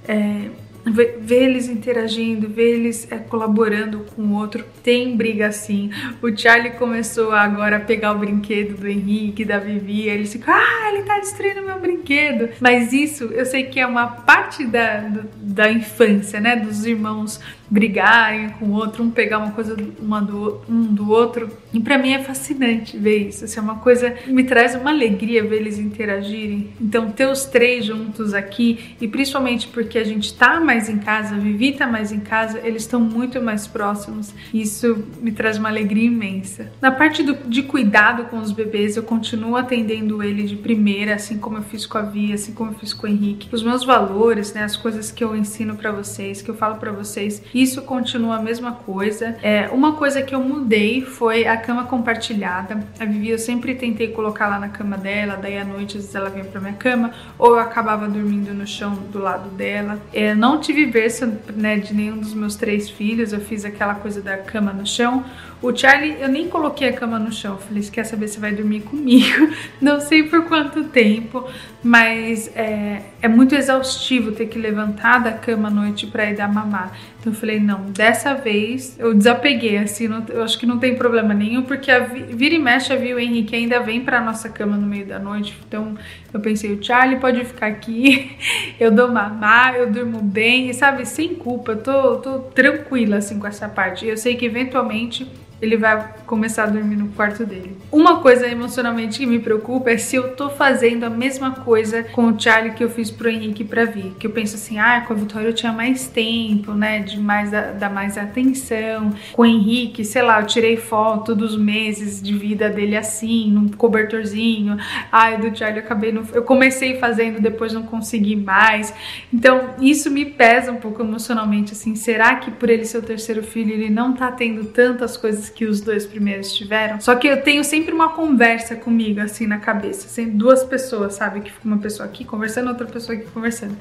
É, 0.06 0.50
ver, 0.84 1.44
eles 1.44 1.68
interagindo, 1.68 2.48
ver 2.48 2.74
eles 2.74 3.10
é, 3.10 3.16
colaborando 3.16 4.00
com 4.14 4.22
o 4.22 4.34
outro. 4.34 4.64
Tem 4.82 5.16
briga 5.16 5.46
assim. 5.46 5.90
O 6.20 6.36
Charlie 6.36 6.72
começou 6.72 7.32
agora 7.32 7.76
a 7.76 7.80
pegar 7.80 8.12
o 8.12 8.18
brinquedo 8.18 8.76
do 8.76 8.88
Henrique, 8.88 9.44
da 9.44 9.58
Vivi, 9.58 10.08
ele 10.08 10.26
ficou, 10.26 10.52
ah, 10.52 10.92
ele 10.92 11.04
tá 11.04 11.18
destruindo 11.18 11.62
meu 11.62 11.80
brinquedo. 11.80 12.50
Mas 12.60 12.92
isso 12.92 13.24
eu 13.24 13.46
sei 13.46 13.64
que 13.64 13.78
é 13.78 13.86
uma 13.86 14.08
parte 14.08 14.64
da, 14.64 15.10
da 15.36 15.70
infância, 15.70 16.40
né? 16.40 16.56
Dos 16.56 16.84
irmãos 16.84 17.40
brigarem 17.70 18.50
com 18.50 18.66
o 18.66 18.72
outro, 18.72 19.02
um 19.02 19.10
pegar 19.10 19.38
uma 19.38 19.52
coisa 19.52 19.76
uma 19.98 20.20
do, 20.20 20.60
um 20.68 20.82
do 20.82 21.10
outro. 21.10 21.48
E 21.72 21.80
para 21.80 21.96
mim 21.96 22.12
é 22.12 22.22
fascinante 22.22 22.96
ver 22.98 23.28
isso. 23.28 23.44
Assim, 23.44 23.58
é 23.58 23.62
uma 23.62 23.76
coisa 23.76 24.14
me 24.26 24.44
traz 24.44 24.74
uma 24.74 24.90
alegria 24.90 25.42
ver 25.42 25.56
eles 25.56 25.78
interagirem. 25.78 26.70
Então, 26.80 27.10
ter 27.10 27.26
os 27.26 27.44
três 27.44 27.84
juntos 27.84 28.34
aqui, 28.34 28.96
e 29.00 29.08
principalmente 29.08 29.68
porque 29.68 29.98
a 29.98 30.04
gente 30.04 30.34
tá 30.34 30.60
mais 30.60 30.88
em 30.88 30.98
casa, 30.98 31.34
a 31.34 31.38
Vivi 31.38 31.72
tá 31.72 31.86
mais 31.86 32.12
em 32.12 32.20
casa, 32.20 32.60
eles 32.62 32.82
estão 32.82 33.00
muito 33.00 33.40
mais 33.40 33.66
próximos. 33.66 34.34
Isso 34.52 35.04
me 35.20 35.32
traz 35.32 35.58
uma 35.58 35.68
alegria 35.68 36.04
imensa. 36.04 36.70
Na 36.80 36.90
parte 36.90 37.22
do, 37.22 37.34
de 37.48 37.62
cuidado 37.62 38.24
com 38.24 38.38
os 38.38 38.52
bebês, 38.52 38.96
eu 38.96 39.02
continuo 39.02 39.56
atendendo 39.56 40.22
ele 40.22 40.44
de 40.44 40.56
primeira, 40.56 41.14
assim 41.14 41.38
como 41.38 41.58
eu 41.58 41.62
fiz 41.62 41.86
com 41.86 41.98
a 41.98 42.02
Via, 42.02 42.34
assim 42.34 42.52
como 42.52 42.70
eu 42.70 42.74
fiz 42.74 42.92
com 42.92 43.06
o 43.06 43.10
Henrique. 43.10 43.48
Os 43.52 43.62
meus 43.62 43.84
valores, 43.84 44.52
né, 44.52 44.64
as 44.64 44.76
coisas 44.76 45.10
que 45.10 45.22
eu 45.22 45.34
ensino 45.34 45.76
para 45.76 45.90
vocês, 45.90 46.42
que 46.42 46.50
eu 46.50 46.54
falo 46.54 46.76
para 46.76 46.92
vocês, 46.92 47.42
isso 47.62 47.82
continua 47.82 48.36
a 48.36 48.42
mesma 48.42 48.72
coisa. 48.72 49.36
É, 49.42 49.68
uma 49.68 49.94
coisa 49.94 50.22
que 50.22 50.34
eu 50.34 50.40
mudei 50.40 51.02
foi 51.02 51.46
a 51.46 51.56
cama 51.56 51.84
compartilhada. 51.84 52.84
A 52.98 53.04
Vivi 53.04 53.30
eu 53.30 53.38
sempre 53.38 53.74
tentei 53.74 54.08
colocar 54.08 54.48
lá 54.48 54.58
na 54.58 54.68
cama 54.68 54.96
dela, 54.96 55.38
daí 55.40 55.58
à 55.58 55.64
noite 55.64 55.96
às 55.96 56.04
vezes 56.04 56.14
ela 56.14 56.30
vinha 56.30 56.44
pra 56.44 56.60
minha 56.60 56.74
cama, 56.74 57.12
ou 57.38 57.52
eu 57.52 57.58
acabava 57.58 58.08
dormindo 58.08 58.52
no 58.52 58.66
chão 58.66 58.94
do 59.10 59.18
lado 59.18 59.48
dela. 59.50 59.98
É, 60.12 60.34
não 60.34 60.60
tive 60.60 60.86
berço 60.86 61.26
né, 61.54 61.78
de 61.78 61.94
nenhum 61.94 62.18
dos 62.18 62.34
meus 62.34 62.56
três 62.56 62.90
filhos, 62.90 63.32
eu 63.32 63.40
fiz 63.40 63.64
aquela 63.64 63.94
coisa 63.94 64.20
da 64.20 64.36
cama 64.36 64.72
no 64.72 64.86
chão. 64.86 65.24
O 65.62 65.74
Charlie, 65.74 66.16
eu 66.20 66.28
nem 66.28 66.48
coloquei 66.48 66.88
a 66.88 66.92
cama 66.92 67.20
no 67.20 67.30
chão. 67.30 67.56
Falei, 67.56 67.84
quer 67.84 68.02
saber 68.02 68.26
se 68.26 68.40
vai 68.40 68.52
dormir 68.52 68.80
comigo? 68.80 69.48
Não 69.80 70.00
sei 70.00 70.24
por 70.24 70.44
quanto 70.46 70.82
tempo, 70.84 71.48
mas 71.84 72.50
é, 72.56 73.02
é 73.22 73.28
muito 73.28 73.54
exaustivo 73.54 74.32
ter 74.32 74.46
que 74.46 74.58
levantar 74.58 75.22
da 75.22 75.30
cama 75.30 75.68
à 75.68 75.70
noite 75.70 76.08
para 76.08 76.28
ir 76.28 76.34
dar 76.34 76.52
mamar. 76.52 76.92
Então 77.20 77.32
eu 77.32 77.38
falei, 77.38 77.60
não, 77.60 77.82
dessa 77.92 78.34
vez 78.34 78.96
eu 78.98 79.14
desapeguei, 79.14 79.78
assim, 79.78 80.08
não, 80.08 80.24
eu 80.28 80.42
acho 80.42 80.58
que 80.58 80.66
não 80.66 80.80
tem 80.80 80.96
problema 80.96 81.32
nenhum, 81.32 81.62
porque 81.62 81.88
a 81.88 82.00
vira 82.00 82.56
e 82.56 82.58
mexe 82.58 82.92
a 82.92 82.96
o 82.96 83.18
Henrique 83.18 83.54
ainda 83.54 83.78
vem 83.78 84.00
pra 84.00 84.20
nossa 84.20 84.48
cama 84.48 84.76
no 84.76 84.84
meio 84.84 85.06
da 85.06 85.20
noite. 85.20 85.56
Então 85.68 85.96
eu 86.34 86.40
pensei, 86.40 86.72
o 86.72 86.82
Charlie 86.82 87.20
pode 87.20 87.44
ficar 87.44 87.68
aqui, 87.68 88.36
eu 88.80 88.90
dou 88.90 89.08
mamar, 89.12 89.76
eu 89.76 89.88
durmo 89.88 90.20
bem, 90.20 90.70
e 90.70 90.74
sabe, 90.74 91.06
sem 91.06 91.36
culpa, 91.36 91.76
tô, 91.76 92.16
tô 92.16 92.38
tranquila 92.40 93.18
assim 93.18 93.38
com 93.38 93.46
essa 93.46 93.68
parte. 93.68 94.04
Eu 94.04 94.16
sei 94.16 94.34
que 94.34 94.44
eventualmente 94.44 95.30
ele 95.62 95.76
vai 95.76 96.04
começar 96.32 96.62
a 96.62 96.66
dormir 96.66 96.96
no 96.96 97.08
quarto 97.08 97.44
dele. 97.44 97.76
Uma 97.92 98.20
coisa 98.20 98.48
emocionalmente 98.48 99.18
que 99.18 99.26
me 99.26 99.38
preocupa 99.38 99.90
é 99.90 99.98
se 99.98 100.16
eu 100.16 100.34
tô 100.34 100.48
fazendo 100.48 101.04
a 101.04 101.10
mesma 101.10 101.50
coisa 101.50 102.02
com 102.02 102.28
o 102.28 102.40
Charlie 102.40 102.72
que 102.72 102.82
eu 102.82 102.88
fiz 102.88 103.10
pro 103.10 103.28
Henrique 103.28 103.62
pra 103.62 103.84
vir. 103.84 104.14
Que 104.18 104.26
eu 104.26 104.30
penso 104.30 104.54
assim, 104.54 104.78
ah, 104.78 105.04
com 105.06 105.12
a 105.12 105.16
Vitória 105.16 105.46
eu 105.48 105.52
tinha 105.52 105.74
mais 105.74 106.08
tempo, 106.08 106.72
né? 106.72 107.00
De 107.00 107.20
mais 107.20 107.50
dar 107.50 107.90
mais 107.92 108.16
atenção. 108.16 109.12
Com 109.34 109.42
o 109.42 109.44
Henrique, 109.44 110.06
sei 110.06 110.22
lá, 110.22 110.40
eu 110.40 110.46
tirei 110.46 110.78
foto 110.78 111.34
dos 111.34 111.54
meses 111.54 112.22
de 112.22 112.32
vida 112.32 112.70
dele 112.70 112.96
assim, 112.96 113.50
num 113.50 113.68
cobertorzinho. 113.68 114.78
Ai, 115.12 115.36
do 115.36 115.54
Charlie 115.54 115.80
eu 115.80 115.84
acabei. 115.84 116.18
Eu 116.32 116.44
comecei 116.44 116.98
fazendo, 116.98 117.42
depois 117.42 117.74
não 117.74 117.82
consegui 117.82 118.36
mais. 118.36 118.94
Então, 119.30 119.74
isso 119.82 120.10
me 120.10 120.24
pesa 120.24 120.72
um 120.72 120.76
pouco 120.76 121.02
emocionalmente, 121.02 121.74
assim. 121.74 121.94
Será 121.94 122.36
que 122.36 122.50
por 122.50 122.70
ele 122.70 122.86
ser 122.86 122.96
o 122.96 123.02
terceiro 123.02 123.42
filho, 123.42 123.70
ele 123.70 123.90
não 123.90 124.14
tá 124.14 124.32
tendo 124.32 124.64
tantas 124.64 125.18
coisas 125.18 125.50
que 125.50 125.66
os 125.66 125.82
dois 125.82 126.06
primeiros 126.06 126.21
primeiros 126.22 126.52
tiveram. 126.52 127.00
Só 127.00 127.16
que 127.16 127.26
eu 127.26 127.42
tenho 127.42 127.64
sempre 127.64 127.92
uma 127.92 128.10
conversa 128.10 128.76
comigo, 128.76 129.20
assim, 129.20 129.46
na 129.46 129.58
cabeça. 129.58 130.08
Sempre 130.08 130.32
duas 130.32 130.62
pessoas, 130.62 131.14
sabe? 131.14 131.40
Que 131.40 131.50
fica 131.50 131.66
uma 131.66 131.78
pessoa 131.78 132.08
aqui 132.08 132.24
conversando, 132.24 132.68
outra 132.68 132.86
pessoa 132.86 133.18
aqui 133.18 133.26
conversando. 133.30 133.76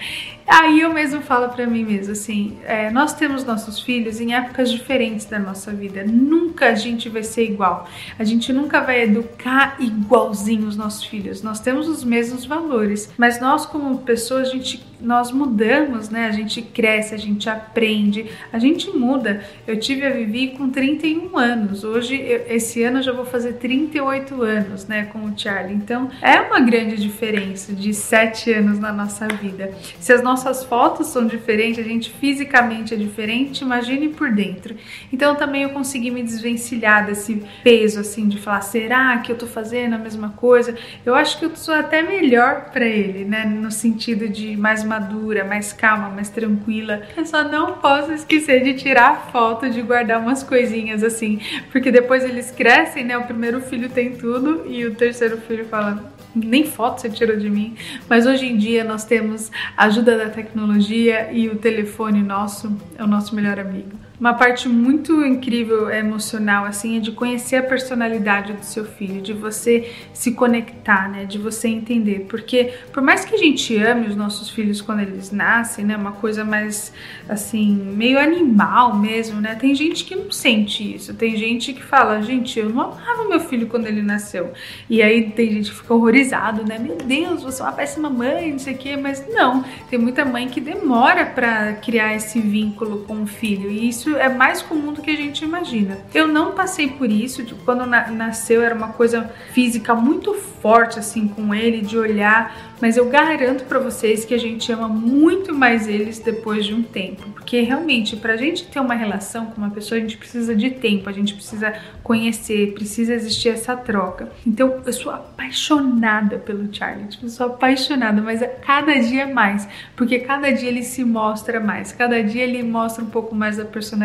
Aí 0.48 0.82
eu 0.82 0.92
mesmo 0.92 1.22
falo 1.22 1.50
para 1.50 1.68
mim 1.68 1.86
mesmo, 1.86 2.12
assim, 2.12 2.58
é, 2.66 2.90
nós 2.90 3.14
temos 3.14 3.46
nossos 3.46 3.80
filhos 3.80 4.20
em 4.20 4.34
épocas 4.34 4.72
diferentes 4.72 5.26
da 5.26 5.38
nossa 5.38 5.72
vida. 5.72 6.04
Nunca 6.04 6.70
a 6.70 6.76
gente 6.76 7.08
vai 7.08 7.24
ser 7.24 7.44
igual. 7.44 7.88
A 8.18 8.24
gente 8.24 8.52
nunca 8.52 8.82
vai 8.82 9.04
educar 9.04 9.76
igualzinho 9.80 10.68
os 10.68 10.76
nossos 10.76 11.06
filhos. 11.06 11.44
Nós 11.44 11.60
temos 11.60 11.88
os 11.88 12.04
mesmos 12.04 12.46
valores, 12.46 13.10
mas 13.18 13.40
nós 13.40 13.66
como 13.66 14.00
pessoas, 14.00 14.50
a 14.50 14.52
gente 14.52 14.91
nós 15.02 15.32
mudamos, 15.32 16.10
né? 16.10 16.28
A 16.28 16.32
gente 16.32 16.62
cresce, 16.62 17.14
a 17.14 17.18
gente 17.18 17.50
aprende, 17.50 18.26
a 18.52 18.60
gente 18.60 18.90
muda. 18.92 19.44
Eu 19.66 19.80
tive 19.80 20.06
a 20.06 20.10
Vivi 20.12 20.50
com 20.50 20.70
31 20.70 21.38
anos. 21.38 21.84
Hoje, 21.84 22.16
esse 22.48 22.84
ano 22.84 23.00
eu 23.00 23.04
já 23.04 23.12
vou 23.12 23.26
fazer 23.26 23.54
38 23.54 24.42
anos, 24.42 24.88
né, 24.88 25.06
com 25.06 25.20
o 25.20 25.34
Charlie. 25.38 25.76
Então, 25.76 26.10
é 26.22 26.40
uma 26.40 26.60
grande 26.60 26.98
diferença 26.98 27.74
de 27.74 27.94
7 27.94 28.54
anos 28.54 28.80
na 28.80 28.92
nossa 28.92 29.28
vida. 29.28 29.72
Se 30.00 30.14
as 30.14 30.22
nossas 30.22 30.64
fotos 30.64 31.08
são 31.08 31.26
diferentes, 31.26 31.84
a 31.84 31.88
gente 31.88 32.10
fisicamente 32.10 32.94
é 32.94 32.98
diferente, 32.98 33.64
imagine 33.64 34.10
por 34.10 34.32
dentro. 34.32 34.76
Então, 35.12 35.36
também 35.36 35.64
eu 35.64 35.70
consegui 35.70 36.12
me 36.12 36.22
desvencilhar 36.22 37.06
desse 37.06 37.44
peso 37.64 38.00
assim 38.00 38.28
de 38.28 38.38
falar, 38.38 38.62
será 38.62 39.18
que 39.20 39.32
eu 39.32 39.38
tô 39.38 39.48
fazendo 39.48 39.96
a 39.96 39.98
mesma 39.98 40.30
coisa? 40.30 40.76
Eu 41.06 41.16
acho 41.16 41.40
que 41.40 41.46
eu 41.46 41.56
sou 41.56 41.74
até 41.74 42.02
melhor 42.02 42.70
para 42.72 42.86
ele, 42.86 43.26
né, 43.26 43.46
no 43.46 43.72
sentido 43.72 44.28
de 44.28 44.56
mais 44.56 44.84
madura, 44.92 45.46
mais 45.46 45.72
calma, 45.72 46.10
mais 46.10 46.30
tranquila. 46.30 47.02
Eu 47.16 47.26
só 47.26 47.44
não 47.46 47.78
posso 47.78 48.12
esquecer 48.12 48.62
de 48.62 48.74
tirar 48.74 49.30
foto, 49.32 49.70
de 49.70 49.82
guardar 49.82 50.20
umas 50.20 50.44
coisinhas 50.44 51.02
assim, 51.02 51.40
porque 51.72 51.90
depois 51.90 52.26
eles 52.26 52.52
crescem, 52.52 53.06
né? 53.06 53.18
O 53.18 53.24
primeiro 53.24 53.62
filho 53.62 53.90
tem 53.90 54.18
tudo 54.18 54.66
e 54.68 54.86
o 54.86 54.94
terceiro 54.94 55.38
filho 55.38 55.66
fala: 55.66 56.14
nem 56.36 56.66
foto 56.66 57.00
você 57.00 57.10
tirou 57.10 57.38
de 57.38 57.50
mim. 57.50 57.76
Mas 58.10 58.26
hoje 58.26 58.46
em 58.46 58.58
dia 58.58 58.84
nós 58.84 59.06
temos 59.06 59.50
a 59.78 59.86
ajuda 59.86 60.18
da 60.18 60.30
tecnologia 60.30 61.32
e 61.32 61.48
o 61.48 61.56
telefone 61.56 62.22
nosso 62.22 62.76
é 62.98 63.04
o 63.04 63.08
nosso 63.08 63.34
melhor 63.34 63.60
amigo. 63.60 64.11
Uma 64.22 64.36
parte 64.36 64.70
muito 64.70 65.26
incrível 65.26 65.90
emocional 65.90 66.64
assim 66.66 66.98
é 66.98 67.00
de 67.00 67.12
conhecer 67.12 67.56
a 67.56 67.64
personalidade 67.64 68.54
do 68.54 68.64
seu 68.64 68.86
filho, 68.86 69.20
de 69.20 69.34
você 69.34 69.92
se 70.14 70.34
conectar, 70.34 71.10
né, 71.10 71.26
de 71.26 71.40
você 71.40 71.68
entender, 71.68 72.28
porque 72.30 72.72
por 72.94 73.02
mais 73.02 73.26
que 73.26 73.34
a 73.34 73.38
gente 73.40 73.76
ame 73.76 74.08
os 74.08 74.16
nossos 74.16 74.52
filhos 74.52 74.80
quando 74.80 75.00
eles 75.00 75.32
nascem, 75.32 75.84
né, 75.84 75.98
uma 75.98 76.12
coisa 76.12 76.46
mais 76.46 76.94
assim, 77.28 77.74
meio 77.74 78.20
animal 78.20 78.96
mesmo, 78.96 79.42
né? 79.42 79.56
Tem 79.56 79.74
gente 79.74 80.06
que 80.06 80.16
não 80.16 80.30
sente 80.30 80.96
isso. 80.96 81.16
Tem 81.16 81.36
gente 81.36 81.74
que 81.74 81.82
fala: 81.82 82.22
"Gente, 82.22 82.60
eu 82.60 82.70
não 82.70 82.82
amava 82.82 83.28
meu 83.28 83.40
filho 83.40 83.66
quando 83.66 83.88
ele 83.88 84.04
nasceu". 84.04 84.52
E 84.88 85.02
aí 85.02 85.32
tem 85.32 85.50
gente 85.52 85.72
que 85.72 85.78
fica 85.78 85.94
horrorizado, 85.96 86.64
né? 86.64 86.78
Meu 86.78 86.98
Deus, 86.98 87.42
você 87.42 87.62
é 87.62 87.66
uma 87.66 87.72
péssima 87.72 88.10
mãe, 88.10 88.52
não 88.52 88.60
sei 88.60 88.76
o 88.76 88.78
quê, 88.78 88.98
mas 88.98 89.26
não. 89.28 89.64
Tem 89.90 89.98
muita 89.98 90.24
mãe 90.24 90.48
que 90.48 90.62
demora 90.62 91.26
para 91.26 91.74
criar 91.74 92.16
esse 92.16 92.40
vínculo 92.40 93.04
com 93.08 93.24
o 93.24 93.26
filho. 93.26 93.72
E 93.72 93.90
isso 93.90 94.11
é 94.18 94.30
mais 94.30 94.62
comum 94.62 94.94
do 94.94 95.02
que 95.02 95.12
a 95.12 95.16
gente 95.16 95.44
imagina. 95.44 95.98
Eu 96.14 96.28
não 96.28 96.54
passei 96.54 96.90
por 96.90 97.10
isso, 97.10 97.44
de 97.44 97.54
quando 97.56 97.86
na, 97.86 98.08
nasceu 98.10 98.62
era 98.62 98.76
uma 98.76 98.90
coisa 98.90 99.32
física 99.54 99.94
muito 99.94 100.34
forte 100.34 101.00
assim 101.00 101.28
com 101.28 101.54
ele, 101.54 101.82
de 101.82 101.98
olhar 101.98 102.72
mas 102.82 102.98
eu 102.98 103.08
garanto 103.08 103.64
para 103.66 103.78
vocês 103.78 104.26
que 104.26 104.34
a 104.34 104.40
gente 104.40 104.72
ama 104.72 104.88
muito 104.88 105.54
mais 105.54 105.88
eles 105.88 106.18
depois 106.18 106.66
de 106.66 106.74
um 106.74 106.82
tempo, 106.82 107.30
porque 107.30 107.62
realmente 107.62 108.18
pra 108.18 108.36
gente 108.36 108.66
ter 108.66 108.80
uma 108.80 108.96
relação 108.96 109.46
com 109.46 109.58
uma 109.62 109.70
pessoa, 109.70 110.00
a 110.00 110.02
gente 110.02 110.18
precisa 110.18 110.56
de 110.56 110.72
tempo, 110.72 111.08
a 111.08 111.14
gente 111.14 111.36
precisa 111.36 111.74
conhecer, 112.04 112.74
precisa 112.74 113.14
existir 113.14 113.50
essa 113.50 113.78
troca. 113.78 114.32
Então, 114.46 114.82
eu 114.84 114.94
sou 114.94 115.12
apaixonada 115.12 116.40
pelo 116.40 116.74
Charlie, 116.74 117.08
tipo, 117.08 117.28
eu 117.28 117.30
sou 117.30 117.46
apaixonada, 117.46 118.20
mas 118.20 118.42
a 118.42 118.48
cada 118.48 118.96
dia 118.96 119.28
mais, 119.28 119.68
porque 119.96 120.18
cada 120.20 120.52
dia 120.52 120.70
ele 120.70 120.82
se 120.82 121.04
mostra 121.04 121.60
mais, 121.60 121.92
cada 121.92 122.24
dia 122.24 122.44
ele 122.44 122.64
mostra 122.64 123.04
um 123.04 123.10
pouco 123.10 123.36
mais 123.36 123.58
da 123.58 123.66
personalidade 123.66 124.01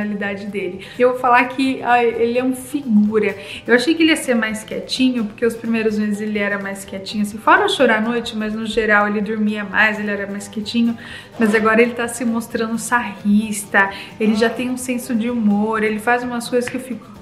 dele. 0.46 0.86
Eu 0.98 1.10
vou 1.10 1.18
falar 1.18 1.44
que 1.44 1.82
ai, 1.82 2.06
ele 2.06 2.38
é 2.38 2.44
um 2.44 2.54
figura. 2.54 3.36
Eu 3.66 3.74
achei 3.74 3.94
que 3.94 4.02
ele 4.02 4.10
ia 4.10 4.16
ser 4.16 4.34
mais 4.34 4.64
quietinho, 4.64 5.24
porque 5.24 5.44
os 5.44 5.54
primeiros 5.54 5.98
meses 5.98 6.20
ele 6.20 6.38
era 6.38 6.58
mais 6.58 6.84
quietinho, 6.84 7.22
assim, 7.22 7.38
fora 7.38 7.68
chorar 7.68 7.98
à 7.98 8.00
noite, 8.00 8.36
mas 8.36 8.54
no 8.54 8.66
geral 8.66 9.08
ele 9.08 9.20
dormia 9.20 9.64
mais, 9.64 9.98
ele 9.98 10.10
era 10.10 10.26
mais 10.26 10.48
quietinho, 10.48 10.96
mas 11.38 11.54
agora 11.54 11.80
ele 11.80 11.92
tá 11.92 12.08
se 12.08 12.24
mostrando 12.24 12.78
sarrista, 12.78 13.90
ele 14.18 14.34
já 14.34 14.50
tem 14.50 14.70
um 14.70 14.76
senso 14.76 15.14
de 15.14 15.30
humor, 15.30 15.82
ele 15.82 15.98
faz 15.98 16.22
umas 16.22 16.48
coisas 16.48 16.68
que 16.68 16.76
eu 16.76 16.80
fico. 16.80 17.15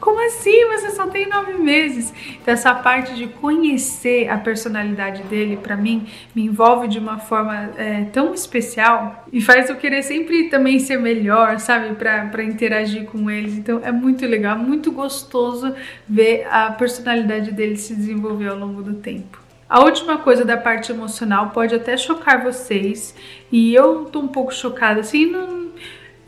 Como 0.00 0.24
assim? 0.26 0.66
Você 0.68 0.90
só 0.90 1.06
tem 1.08 1.28
nove 1.28 1.52
meses. 1.54 2.12
Então, 2.40 2.54
essa 2.54 2.74
parte 2.74 3.14
de 3.14 3.26
conhecer 3.26 4.28
a 4.28 4.38
personalidade 4.38 5.22
dele, 5.24 5.56
para 5.56 5.76
mim, 5.76 6.06
me 6.34 6.42
envolve 6.42 6.88
de 6.88 6.98
uma 6.98 7.18
forma 7.18 7.70
é, 7.76 8.04
tão 8.04 8.32
especial 8.32 9.26
e 9.32 9.40
faz 9.40 9.68
eu 9.68 9.76
querer 9.76 10.02
sempre 10.02 10.48
também 10.48 10.78
ser 10.78 10.98
melhor, 10.98 11.58
sabe? 11.58 11.94
Para 11.94 12.42
interagir 12.42 13.04
com 13.04 13.30
eles. 13.30 13.56
Então, 13.56 13.80
é 13.84 13.92
muito 13.92 14.24
legal, 14.26 14.58
muito 14.58 14.90
gostoso 14.90 15.74
ver 16.08 16.46
a 16.50 16.70
personalidade 16.70 17.52
dele 17.52 17.76
se 17.76 17.94
desenvolver 17.94 18.48
ao 18.48 18.58
longo 18.58 18.82
do 18.82 18.94
tempo. 18.94 19.38
A 19.68 19.84
última 19.84 20.18
coisa 20.18 20.44
da 20.44 20.56
parte 20.56 20.90
emocional 20.90 21.50
pode 21.50 21.76
até 21.76 21.96
chocar 21.96 22.42
vocês, 22.42 23.14
e 23.52 23.72
eu 23.72 24.06
tô 24.06 24.18
um 24.18 24.26
pouco 24.26 24.52
chocada, 24.52 24.98
assim, 24.98 25.26
não, 25.26 25.59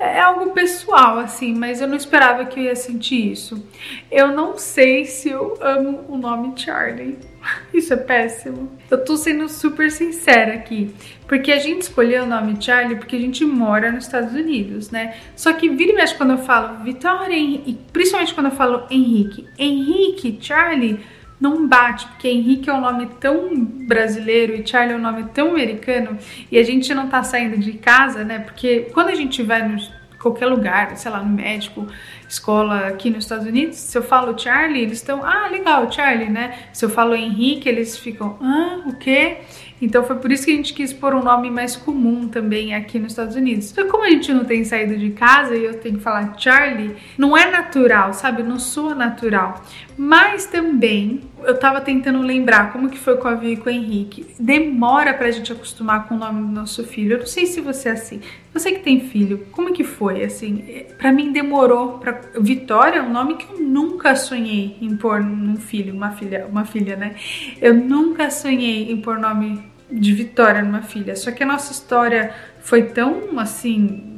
é 0.03 0.21
algo 0.21 0.51
pessoal, 0.51 1.19
assim, 1.19 1.55
mas 1.55 1.81
eu 1.81 1.87
não 1.87 1.97
esperava 1.97 2.45
que 2.45 2.59
eu 2.59 2.65
ia 2.65 2.75
sentir 2.75 3.31
isso. 3.31 3.65
Eu 4.11 4.33
não 4.33 4.59
sei 4.59 5.05
se 5.05 5.29
eu 5.29 5.57
amo 5.61 6.05
o 6.09 6.17
nome 6.19 6.53
Charlie. 6.57 7.19
Isso 7.73 7.93
é 7.93 7.97
péssimo. 7.97 8.71
Eu 8.91 9.05
tô 9.05 9.17
sendo 9.17 9.49
super 9.49 9.91
sincera 9.91 10.55
aqui, 10.55 10.95
porque 11.27 11.51
a 11.51 11.59
gente 11.59 11.83
escolheu 11.83 12.25
o 12.25 12.27
nome 12.27 12.57
Charlie 12.61 12.97
porque 12.97 13.17
a 13.17 13.19
gente 13.19 13.45
mora 13.45 13.91
nos 13.91 14.05
Estados 14.05 14.33
Unidos, 14.33 14.91
né? 14.91 15.17
Só 15.37 15.53
que 15.53 15.69
vira 15.69 15.93
e 15.93 15.95
mexe 15.95 16.15
quando 16.15 16.33
eu 16.33 16.39
falo 16.39 16.83
Vitória, 16.85 17.37
e 17.37 17.79
principalmente 17.93 18.35
quando 18.35 18.47
eu 18.47 18.53
falo 18.53 18.87
Henrique. 18.91 19.47
Henrique, 19.59 20.39
Charlie 20.41 21.01
não 21.43 21.67
bate, 21.67 22.07
porque 22.07 22.29
Henrique 22.29 22.71
é 22.71 22.73
um 22.73 22.81
nome 22.81 23.09
tão 23.19 23.53
brasileiro 23.65 24.55
e 24.55 24.65
Charlie 24.65 24.95
é 24.95 24.97
um 24.97 25.03
nome 25.03 25.25
tão 25.35 25.49
americano 25.51 26.17
e 26.49 26.57
a 26.57 26.63
gente 26.63 26.95
não 26.95 27.09
tá 27.09 27.25
saindo 27.25 27.59
de 27.59 27.73
casa, 27.73 28.23
né? 28.23 28.39
Porque 28.39 28.91
quando 28.95 29.09
a 29.09 29.15
gente 29.17 29.43
vai 29.43 29.67
no 29.67 29.77
qualquer 30.21 30.47
lugar, 30.47 30.97
sei 30.97 31.11
lá, 31.11 31.21
no 31.21 31.35
médico, 31.35 31.85
escola 32.29 32.87
aqui 32.87 33.11
nos 33.11 33.25
Estados 33.25 33.45
Unidos, 33.45 33.77
se 33.77 33.99
eu 33.99 34.05
falo 34.05 34.39
Charlie, 34.39 34.83
eles 34.83 34.99
estão, 34.99 35.25
ah, 35.25 35.49
legal, 35.49 35.91
Charlie, 35.91 36.31
né? 36.31 36.69
Se 36.73 36.85
eu 36.85 36.89
falo 36.89 37.13
Henrique, 37.13 37.69
eles 37.69 37.99
ficam, 37.99 38.39
ah, 38.41 38.83
o 38.87 38.95
quê? 38.95 39.39
Então 39.83 40.05
foi 40.05 40.15
por 40.15 40.31
isso 40.31 40.45
que 40.45 40.53
a 40.53 40.55
gente 40.55 40.73
quis 40.73 40.93
pôr 40.93 41.13
um 41.13 41.25
nome 41.25 41.51
mais 41.51 41.75
comum 41.75 42.29
também 42.29 42.73
aqui 42.73 43.01
nos 43.01 43.13
Estados 43.13 43.35
Unidos. 43.35 43.73
Então, 43.73 43.89
como 43.89 44.05
a 44.05 44.11
gente 44.11 44.33
não 44.33 44.45
tem 44.45 44.63
saído 44.63 44.97
de 44.97 45.11
casa 45.11 45.57
e 45.57 45.65
eu 45.65 45.75
tenho 45.75 45.97
que 45.97 46.03
falar 46.03 46.39
Charlie, 46.39 46.95
não 47.19 47.37
é 47.37 47.51
natural, 47.51 48.15
sabe? 48.15 48.45
Não 48.45 48.61
soa 48.61 48.95
natural. 48.95 49.61
Mas 50.05 50.47
também 50.47 51.21
eu 51.45 51.57
tava 51.57 51.81
tentando 51.81 52.23
lembrar 52.23 52.73
como 52.73 52.91
que 52.91 52.99
foi 52.99 53.17
com 53.19 53.29
a 53.29 53.37
Vi 53.37 53.53
e 53.53 53.57
com 53.57 53.71
o 53.71 53.73
Henrique. 53.73 54.27
Demora 54.37 55.15
pra 55.15 55.31
gente 55.31 55.53
acostumar 55.53 56.09
com 56.09 56.17
o 56.17 56.19
nome 56.19 56.43
do 56.43 56.49
nosso 56.49 56.83
filho. 56.83 57.13
Eu 57.13 57.19
não 57.21 57.27
sei 57.27 57.47
se 57.47 57.61
você 57.61 57.89
é 57.89 57.93
assim. 57.93 58.21
Você 58.53 58.73
que 58.73 58.81
tem 58.81 58.99
filho, 58.99 59.47
como 59.53 59.73
que 59.73 59.85
foi? 59.85 60.25
Assim, 60.25 60.87
para 60.99 61.13
mim 61.13 61.31
demorou 61.31 62.01
para 62.01 62.21
Vitória 62.41 62.99
é 62.99 63.03
um 63.03 63.13
nome 63.13 63.37
que 63.37 63.47
eu 63.49 63.61
nunca 63.61 64.17
sonhei 64.17 64.77
em 64.81 64.97
pôr 64.97 65.21
num 65.23 65.55
filho, 65.55 65.95
uma 65.95 66.11
filha, 66.11 66.49
uma 66.51 66.65
filha, 66.65 66.97
né? 66.97 67.15
Eu 67.61 67.73
nunca 67.73 68.29
sonhei 68.29 68.91
em 68.91 69.01
pôr 69.01 69.21
nome 69.21 69.63
de 69.89 70.13
Vitória 70.13 70.63
numa 70.63 70.83
filha. 70.83 71.15
Só 71.15 71.31
que 71.31 71.45
a 71.45 71.47
nossa 71.47 71.71
história 71.71 72.35
foi 72.61 72.83
tão 72.83 73.39
assim 73.39 74.12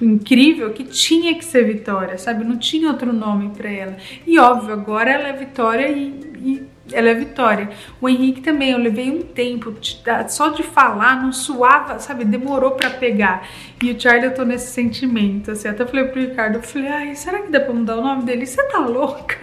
incrível 0.00 0.70
que 0.70 0.84
tinha 0.84 1.34
que 1.34 1.44
ser 1.44 1.64
Vitória, 1.64 2.18
sabe? 2.18 2.44
Não 2.44 2.58
tinha 2.58 2.88
outro 2.88 3.12
nome 3.12 3.50
para 3.56 3.70
ela. 3.70 3.96
E 4.26 4.38
óbvio, 4.38 4.72
agora 4.72 5.10
ela 5.10 5.28
é 5.28 5.32
Vitória 5.32 5.88
e, 5.88 6.32
e 6.36 6.62
ela 6.92 7.08
é 7.08 7.14
Vitória. 7.14 7.70
O 8.00 8.08
Henrique 8.08 8.40
também, 8.40 8.70
eu 8.70 8.78
levei 8.78 9.10
um 9.10 9.22
tempo, 9.22 9.74
só 10.28 10.48
de 10.48 10.62
falar, 10.62 11.22
não 11.22 11.32
suava, 11.32 11.98
sabe? 11.98 12.24
Demorou 12.24 12.72
para 12.72 12.90
pegar. 12.90 13.48
E 13.82 13.90
o 13.90 14.00
Charlie, 14.00 14.26
eu 14.26 14.34
tô 14.34 14.44
nesse 14.44 14.72
sentimento, 14.72 15.50
assim. 15.50 15.68
Até 15.68 15.86
falei 15.86 16.04
pro 16.04 16.20
Ricardo, 16.20 16.56
eu 16.56 16.62
falei, 16.62 16.88
ai, 16.88 17.14
será 17.14 17.40
que 17.40 17.50
dá 17.50 17.60
pra 17.60 17.72
mudar 17.72 17.96
o 17.96 18.02
nome 18.02 18.24
dele? 18.24 18.46
Você 18.46 18.62
tá 18.64 18.78
louca? 18.78 19.36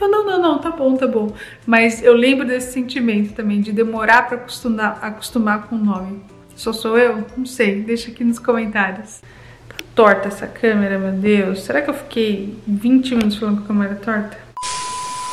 Eu, 0.00 0.08
não, 0.08 0.26
não, 0.26 0.42
não, 0.42 0.58
tá 0.58 0.70
bom, 0.70 0.96
tá 0.96 1.06
bom. 1.06 1.32
Mas 1.66 2.02
eu 2.02 2.12
lembro 2.12 2.46
desse 2.46 2.72
sentimento 2.72 3.34
também, 3.34 3.60
de 3.60 3.72
demorar 3.72 4.26
pra 4.26 4.36
acostumar, 4.36 4.98
acostumar 5.00 5.68
com 5.68 5.76
o 5.76 5.78
nome. 5.78 6.20
Só 6.54 6.72
sou 6.72 6.98
eu? 6.98 7.24
Não 7.36 7.46
sei, 7.46 7.82
deixa 7.82 8.10
aqui 8.10 8.22
nos 8.24 8.38
comentários. 8.38 9.22
Torta 9.94 10.28
essa 10.28 10.46
câmera, 10.46 10.98
meu 10.98 11.12
Deus. 11.12 11.64
Será 11.64 11.82
que 11.82 11.90
eu 11.90 11.94
fiquei 11.94 12.56
20 12.66 13.14
minutos 13.14 13.38
falando 13.38 13.58
com 13.58 13.64
a 13.64 13.66
câmera 13.66 13.94
torta? 13.96 14.38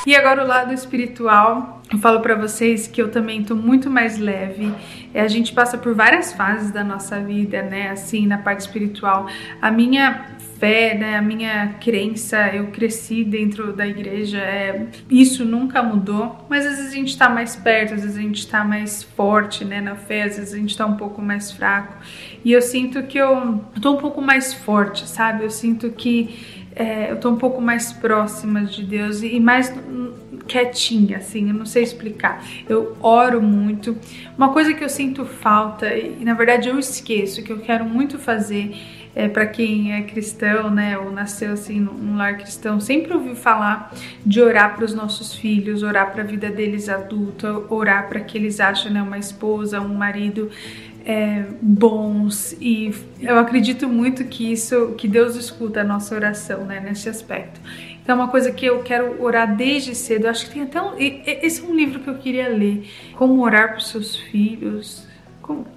E 0.06 0.16
agora 0.16 0.44
o 0.44 0.48
lado 0.48 0.74
espiritual, 0.74 1.82
eu 1.92 1.98
falo 1.98 2.20
para 2.20 2.36
vocês 2.36 2.88
que 2.88 3.02
eu 3.02 3.10
também 3.10 3.44
tô 3.44 3.56
muito 3.56 3.90
mais 3.90 4.18
leve. 4.18 4.74
A 5.14 5.28
gente 5.28 5.54
passa 5.54 5.78
por 5.78 5.94
várias 5.94 6.34
fases 6.34 6.72
da 6.72 6.84
nossa 6.84 7.20
vida, 7.20 7.62
né? 7.62 7.90
Assim, 7.90 8.26
na 8.26 8.38
parte 8.38 8.62
espiritual. 8.62 9.28
A 9.62 9.72
minha 9.72 10.26
fé, 10.60 10.94
né, 10.94 11.18
a 11.18 11.22
minha 11.22 11.76
crença, 11.80 12.50
eu 12.54 12.68
cresci 12.68 13.24
dentro 13.24 13.72
da 13.72 13.88
igreja, 13.88 14.38
é, 14.40 14.88
isso 15.10 15.46
nunca 15.46 15.82
mudou, 15.82 16.46
mas 16.50 16.66
às 16.66 16.76
vezes 16.76 16.92
a 16.92 16.96
gente 16.96 17.08
está 17.08 17.30
mais 17.30 17.56
perto, 17.56 17.94
às 17.94 18.02
vezes 18.02 18.18
a 18.18 18.22
gente 18.22 18.40
está 18.40 18.64
mais 18.64 19.02
forte, 19.02 19.64
né, 19.64 19.80
na 19.80 19.96
fé, 19.96 20.24
às 20.24 20.38
vezes 20.38 20.54
a 20.54 20.58
gente 20.58 20.72
está 20.72 20.86
um 20.86 20.98
pouco 20.98 21.22
mais 21.22 21.52
fraco. 21.52 21.98
E 22.44 22.52
eu 22.52 22.62
sinto 22.62 23.04
que 23.04 23.18
eu, 23.18 23.64
tô 23.82 23.94
um 23.94 23.98
pouco 23.98 24.22
mais 24.22 24.54
forte, 24.54 25.08
sabe? 25.08 25.44
Eu 25.44 25.50
sinto 25.50 25.90
que 25.92 26.66
é, 26.76 27.12
eu 27.12 27.18
tô 27.18 27.30
um 27.30 27.38
pouco 27.38 27.62
mais 27.62 27.92
próxima 27.92 28.64
de 28.64 28.84
Deus 28.84 29.22
e 29.22 29.40
mais 29.40 29.74
quietinha, 30.48 31.18
assim, 31.18 31.50
eu 31.50 31.54
não 31.54 31.66
sei 31.66 31.84
explicar. 31.84 32.44
Eu 32.68 32.98
oro 33.02 33.42
muito. 33.42 33.96
Uma 34.38 34.52
coisa 34.52 34.74
que 34.74 34.84
eu 34.84 34.90
sinto 34.90 35.24
falta, 35.24 35.94
e 35.94 36.24
na 36.26 36.34
verdade 36.34 36.68
eu 36.70 36.80
esqueço, 36.80 37.44
que 37.44 37.52
eu 37.52 37.60
quero 37.60 37.86
muito 37.86 38.18
fazer, 38.18 38.76
é, 39.20 39.28
para 39.28 39.46
quem 39.46 39.94
é 39.94 40.02
cristão, 40.04 40.70
né, 40.70 40.98
ou 40.98 41.12
nasceu 41.12 41.52
assim 41.52 41.78
num 41.82 42.16
lar 42.16 42.38
cristão, 42.38 42.80
sempre 42.80 43.14
ouviu 43.14 43.36
falar 43.36 43.94
de 44.26 44.40
orar 44.40 44.78
para 44.78 44.86
os 44.86 44.94
nossos 44.94 45.36
filhos, 45.36 45.84
orar 45.84 46.14
para 46.14 46.24
a 46.24 46.26
vida 46.26 46.50
deles 46.50 46.88
adulta, 46.88 47.64
orar 47.68 48.08
para 48.08 48.22
que 48.22 48.38
eles 48.38 48.62
achem 48.62 48.94
né, 48.94 49.02
uma 49.02 49.18
esposa, 49.18 49.82
um 49.82 49.94
marido 49.94 50.50
é, 51.06 51.44
bons 51.62 52.56
e 52.62 52.96
eu 53.20 53.38
acredito 53.38 53.90
muito 53.90 54.24
que 54.24 54.54
isso, 54.54 54.94
que 54.98 55.08
Deus 55.08 55.36
escuta 55.36 55.82
a 55.82 55.84
nossa 55.84 56.16
oração, 56.16 56.64
né, 56.64 56.80
nesse 56.80 57.10
aspecto. 57.10 57.60
Então 58.02 58.16
uma 58.16 58.30
coisa 58.30 58.54
que 58.54 58.66
eu 58.66 58.82
quero 58.84 59.22
orar 59.22 59.54
desde 59.54 59.94
cedo. 59.96 60.28
Acho 60.28 60.46
que 60.46 60.54
tem 60.54 60.64
até 60.64 60.82
um, 60.82 60.94
esse 60.98 61.62
é 61.62 61.64
um 61.66 61.76
livro 61.76 62.00
que 62.00 62.10
eu 62.10 62.16
queria 62.16 62.48
ler, 62.48 62.90
como 63.16 63.44
orar 63.44 63.68
para 63.68 63.80
os 63.80 63.90
seus 63.90 64.16
filhos. 64.16 65.09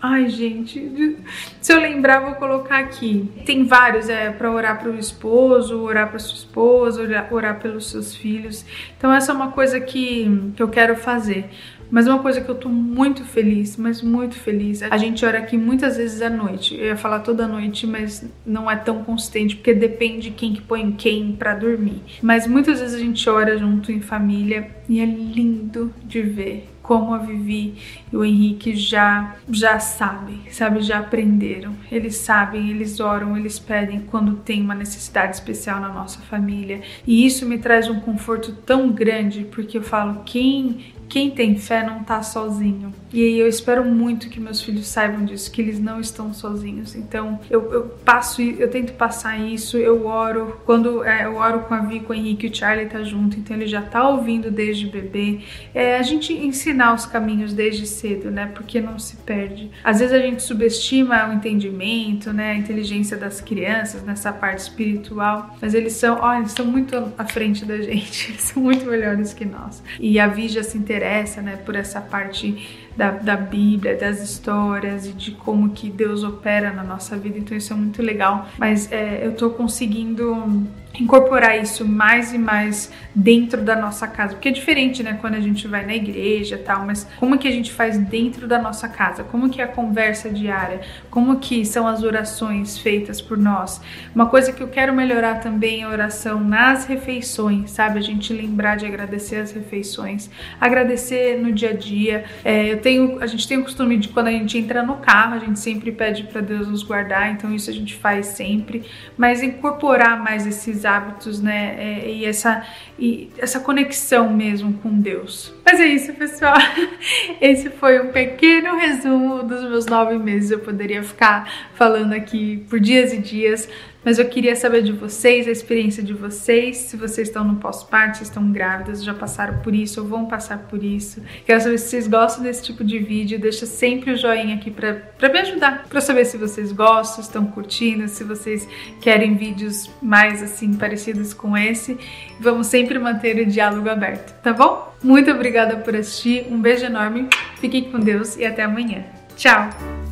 Ai, 0.00 0.28
gente, 0.28 1.16
se 1.60 1.72
eu 1.72 1.80
lembrar, 1.80 2.20
vou 2.20 2.34
colocar 2.34 2.78
aqui. 2.78 3.30
Tem 3.46 3.64
vários, 3.64 4.08
é 4.08 4.30
para 4.30 4.50
orar 4.50 4.80
para 4.80 4.90
o 4.90 4.98
esposo, 4.98 5.80
orar 5.80 6.08
para 6.10 6.18
sua 6.18 6.36
esposa, 6.36 7.02
orar, 7.02 7.32
orar 7.32 7.60
pelos 7.60 7.90
seus 7.90 8.14
filhos. 8.14 8.64
Então, 8.96 9.12
essa 9.12 9.32
é 9.32 9.34
uma 9.34 9.52
coisa 9.52 9.80
que, 9.80 10.52
que 10.56 10.62
eu 10.62 10.68
quero 10.68 10.96
fazer. 10.96 11.48
Mas 11.92 12.06
uma 12.06 12.20
coisa 12.20 12.40
que 12.40 12.48
eu 12.48 12.54
tô 12.54 12.70
muito 12.70 13.22
feliz, 13.22 13.76
mas 13.76 14.00
muito 14.00 14.34
feliz, 14.34 14.82
a 14.82 14.96
gente 14.96 15.26
ora 15.26 15.36
aqui 15.36 15.58
muitas 15.58 15.98
vezes 15.98 16.22
à 16.22 16.30
noite. 16.30 16.74
Eu 16.74 16.86
ia 16.86 16.96
falar 16.96 17.20
toda 17.20 17.46
noite, 17.46 17.86
mas 17.86 18.26
não 18.46 18.70
é 18.70 18.76
tão 18.76 19.04
consistente, 19.04 19.56
porque 19.56 19.74
depende 19.74 20.30
quem 20.30 20.54
que 20.54 20.62
põe 20.62 20.90
quem 20.92 21.32
para 21.32 21.54
dormir. 21.54 22.00
Mas 22.22 22.46
muitas 22.46 22.80
vezes 22.80 22.94
a 22.94 22.98
gente 22.98 23.28
ora 23.28 23.58
junto 23.58 23.92
em 23.92 24.00
família 24.00 24.70
e 24.88 25.00
é 25.00 25.04
lindo 25.04 25.92
de 26.02 26.22
ver 26.22 26.72
como 26.82 27.14
a 27.14 27.18
Vivi 27.18 27.74
e 28.12 28.16
o 28.16 28.24
Henrique 28.24 28.74
já 28.74 29.36
já 29.48 29.78
sabem, 29.78 30.40
sabe, 30.50 30.80
já 30.80 30.98
aprenderam. 30.98 31.74
Eles 31.90 32.16
sabem, 32.16 32.70
eles 32.70 32.98
oram, 33.00 33.36
eles 33.36 33.58
pedem 33.58 34.00
quando 34.00 34.36
tem 34.36 34.60
uma 34.60 34.74
necessidade 34.74 35.36
especial 35.36 35.80
na 35.80 35.88
nossa 35.88 36.20
família. 36.20 36.80
E 37.06 37.24
isso 37.24 37.46
me 37.46 37.58
traz 37.58 37.88
um 37.88 38.00
conforto 38.00 38.52
tão 38.66 38.90
grande, 38.90 39.46
porque 39.50 39.78
eu 39.78 39.82
falo, 39.82 40.22
quem 40.24 40.92
quem 41.12 41.30
tem 41.30 41.58
fé 41.58 41.84
não 41.84 42.02
tá 42.02 42.22
sozinho. 42.22 42.90
E 43.12 43.38
eu 43.38 43.46
espero 43.46 43.84
muito 43.84 44.30
que 44.30 44.40
meus 44.40 44.62
filhos 44.62 44.86
saibam 44.86 45.26
disso, 45.26 45.52
que 45.52 45.60
eles 45.60 45.78
não 45.78 46.00
estão 46.00 46.32
sozinhos. 46.32 46.94
Então 46.94 47.38
eu, 47.50 47.70
eu 47.70 47.82
passo, 48.02 48.40
eu 48.40 48.70
tento 48.70 48.94
passar 48.94 49.38
isso, 49.38 49.76
eu 49.76 50.06
oro. 50.06 50.58
Quando 50.64 51.04
é, 51.04 51.26
eu 51.26 51.36
oro 51.36 51.60
com 51.64 51.74
a 51.74 51.80
Vi, 51.80 52.00
com 52.00 52.14
o 52.14 52.16
Henrique, 52.16 52.46
o 52.46 52.54
Charlie 52.54 52.86
tá 52.86 53.02
junto, 53.02 53.38
então 53.38 53.54
ele 53.54 53.66
já 53.66 53.82
tá 53.82 54.08
ouvindo 54.08 54.50
desde 54.50 54.86
bebê. 54.86 55.40
É, 55.74 55.98
a 55.98 56.02
gente 56.02 56.32
ensinar 56.32 56.94
os 56.94 57.04
caminhos 57.04 57.52
desde 57.52 57.86
cedo, 57.86 58.30
né? 58.30 58.50
Porque 58.54 58.80
não 58.80 58.98
se 58.98 59.16
perde. 59.16 59.70
Às 59.84 59.98
vezes 59.98 60.14
a 60.14 60.18
gente 60.18 60.42
subestima 60.42 61.28
o 61.28 61.34
entendimento, 61.34 62.32
né? 62.32 62.52
A 62.52 62.56
inteligência 62.56 63.18
das 63.18 63.38
crianças 63.38 64.02
nessa 64.02 64.32
parte 64.32 64.60
espiritual, 64.60 65.58
mas 65.60 65.74
eles 65.74 65.92
são, 65.92 66.18
ó, 66.22 66.38
eles 66.38 66.52
são 66.52 66.64
muito 66.64 66.96
à 67.18 67.26
frente 67.26 67.66
da 67.66 67.76
gente, 67.76 68.30
eles 68.32 68.40
são 68.40 68.62
muito 68.62 68.86
melhores 68.86 69.34
que 69.34 69.44
nós. 69.44 69.82
E 70.00 70.18
a 70.18 70.26
Vi 70.26 70.48
já 70.48 70.62
se 70.62 70.78
interessa 70.78 71.01
interessa, 71.02 71.42
né, 71.42 71.56
por 71.56 71.74
essa 71.74 72.00
parte 72.00 72.88
da, 72.96 73.10
da 73.10 73.36
Bíblia, 73.36 73.96
das 73.96 74.22
histórias 74.22 75.06
e 75.06 75.12
de 75.12 75.32
como 75.32 75.70
que 75.70 75.90
Deus 75.90 76.22
opera 76.24 76.72
na 76.72 76.82
nossa 76.82 77.16
vida, 77.16 77.38
então 77.38 77.56
isso 77.56 77.72
é 77.72 77.76
muito 77.76 78.02
legal. 78.02 78.48
Mas 78.58 78.90
é, 78.92 79.26
eu 79.26 79.34
tô 79.34 79.50
conseguindo 79.50 80.66
incorporar 81.00 81.58
isso 81.58 81.86
mais 81.86 82.32
e 82.32 82.38
mais 82.38 82.92
dentro 83.14 83.62
da 83.62 83.76
nossa 83.76 84.06
casa, 84.06 84.34
porque 84.34 84.48
é 84.48 84.52
diferente, 84.52 85.02
né, 85.02 85.18
quando 85.20 85.34
a 85.34 85.40
gente 85.40 85.66
vai 85.66 85.84
na 85.84 85.94
igreja, 85.94 86.58
tal, 86.58 86.84
mas 86.84 87.06
como 87.18 87.38
que 87.38 87.48
a 87.48 87.50
gente 87.50 87.72
faz 87.72 87.96
dentro 87.98 88.46
da 88.46 88.58
nossa 88.58 88.88
casa? 88.88 89.24
Como 89.24 89.48
que 89.48 89.60
é 89.60 89.64
a 89.64 89.68
conversa 89.68 90.30
diária? 90.30 90.80
Como 91.10 91.38
que 91.38 91.64
são 91.64 91.86
as 91.86 92.02
orações 92.02 92.78
feitas 92.78 93.20
por 93.20 93.36
nós? 93.38 93.80
Uma 94.14 94.26
coisa 94.26 94.52
que 94.52 94.62
eu 94.62 94.68
quero 94.68 94.92
melhorar 94.92 95.40
também 95.40 95.82
é 95.82 95.84
a 95.84 95.88
oração 95.88 96.40
nas 96.40 96.84
refeições, 96.84 97.70
sabe? 97.70 97.98
A 97.98 98.02
gente 98.02 98.32
lembrar 98.32 98.76
de 98.76 98.86
agradecer 98.86 99.36
as 99.36 99.52
refeições, 99.52 100.30
agradecer 100.60 101.40
no 101.40 101.52
dia 101.52 101.70
a 101.70 101.74
dia. 101.74 102.24
É, 102.44 102.72
eu 102.72 102.78
tenho, 102.82 103.22
a 103.22 103.26
gente 103.26 103.48
tem 103.48 103.58
o 103.58 103.62
costume 103.62 103.96
de 103.96 104.08
quando 104.08 104.26
a 104.26 104.32
gente 104.32 104.58
entra 104.58 104.82
no 104.82 104.96
carro, 104.96 105.34
a 105.34 105.38
gente 105.38 105.58
sempre 105.58 105.90
pede 105.92 106.24
para 106.24 106.40
Deus 106.40 106.68
nos 106.68 106.82
guardar, 106.82 107.30
então 107.30 107.54
isso 107.54 107.70
a 107.70 107.72
gente 107.72 107.94
faz 107.94 108.26
sempre, 108.26 108.84
mas 109.16 109.42
incorporar 109.42 110.22
mais 110.22 110.46
esses 110.46 110.84
hábitos, 110.84 111.40
né, 111.40 111.76
é, 111.78 112.10
e 112.10 112.24
essa 112.24 112.62
e 112.98 113.30
essa 113.38 113.60
conexão 113.60 114.30
mesmo 114.32 114.74
com 114.74 115.00
Deus. 115.00 115.52
Mas 115.64 115.80
é 115.80 115.86
isso, 115.86 116.12
pessoal. 116.12 116.54
Esse 117.40 117.70
foi 117.70 118.00
um 118.00 118.12
pequeno 118.12 118.76
resumo 118.76 119.42
dos 119.42 119.62
meus 119.62 119.86
nove 119.86 120.18
meses. 120.18 120.50
Eu 120.50 120.58
poderia 120.58 121.02
ficar 121.02 121.50
falando 121.74 122.12
aqui 122.12 122.64
por 122.68 122.78
dias 122.78 123.12
e 123.12 123.18
dias, 123.18 123.68
mas 124.04 124.18
eu 124.18 124.24
queria 124.26 124.56
saber 124.56 124.82
de 124.82 124.92
vocês, 124.92 125.46
a 125.46 125.50
experiência 125.50 126.02
de 126.02 126.12
vocês, 126.12 126.76
se 126.78 126.96
vocês 126.96 127.28
estão 127.28 127.44
no 127.44 127.56
pós-parto, 127.56 128.18
se 128.18 128.24
estão 128.24 128.50
grávidas, 128.50 129.02
já 129.02 129.14
passaram 129.14 129.58
por 129.60 129.74
isso 129.74 130.00
ou 130.00 130.06
vão 130.06 130.26
passar 130.26 130.58
por 130.58 130.82
isso. 130.82 131.22
Quero 131.46 131.60
saber 131.60 131.78
se 131.78 131.88
vocês 131.88 132.08
gostam 132.08 132.42
desse 132.42 132.62
tipo 132.62 132.82
de 132.84 132.98
vídeo, 132.98 133.38
deixa 133.38 133.66
sempre 133.66 134.12
o 134.12 134.16
joinha 134.16 134.56
aqui 134.56 134.70
pra, 134.70 134.94
pra 134.94 135.28
me 135.28 135.38
ajudar, 135.40 135.86
pra 135.88 136.00
saber 136.00 136.24
se 136.24 136.36
vocês 136.36 136.72
gostam, 136.72 137.22
estão 137.22 137.46
curtindo, 137.46 138.08
se 138.08 138.24
vocês 138.24 138.68
querem 139.00 139.36
vídeos 139.36 139.90
mais 140.02 140.42
assim 140.42 140.74
parecidos 140.74 141.32
com 141.32 141.56
esse. 141.56 141.96
Vamos 142.40 142.66
sempre 142.66 142.98
manter 142.98 143.38
o 143.38 143.46
diálogo 143.46 143.88
aberto, 143.88 144.32
tá 144.42 144.52
bom? 144.52 144.92
Muito 145.02 145.30
obrigada 145.30 145.76
por 145.76 145.94
assistir, 145.96 146.46
um 146.50 146.60
beijo 146.60 146.84
enorme, 146.84 147.28
fiquem 147.60 147.90
com 147.90 147.98
Deus 147.98 148.36
e 148.36 148.44
até 148.44 148.62
amanhã. 148.62 149.04
Tchau! 149.36 150.11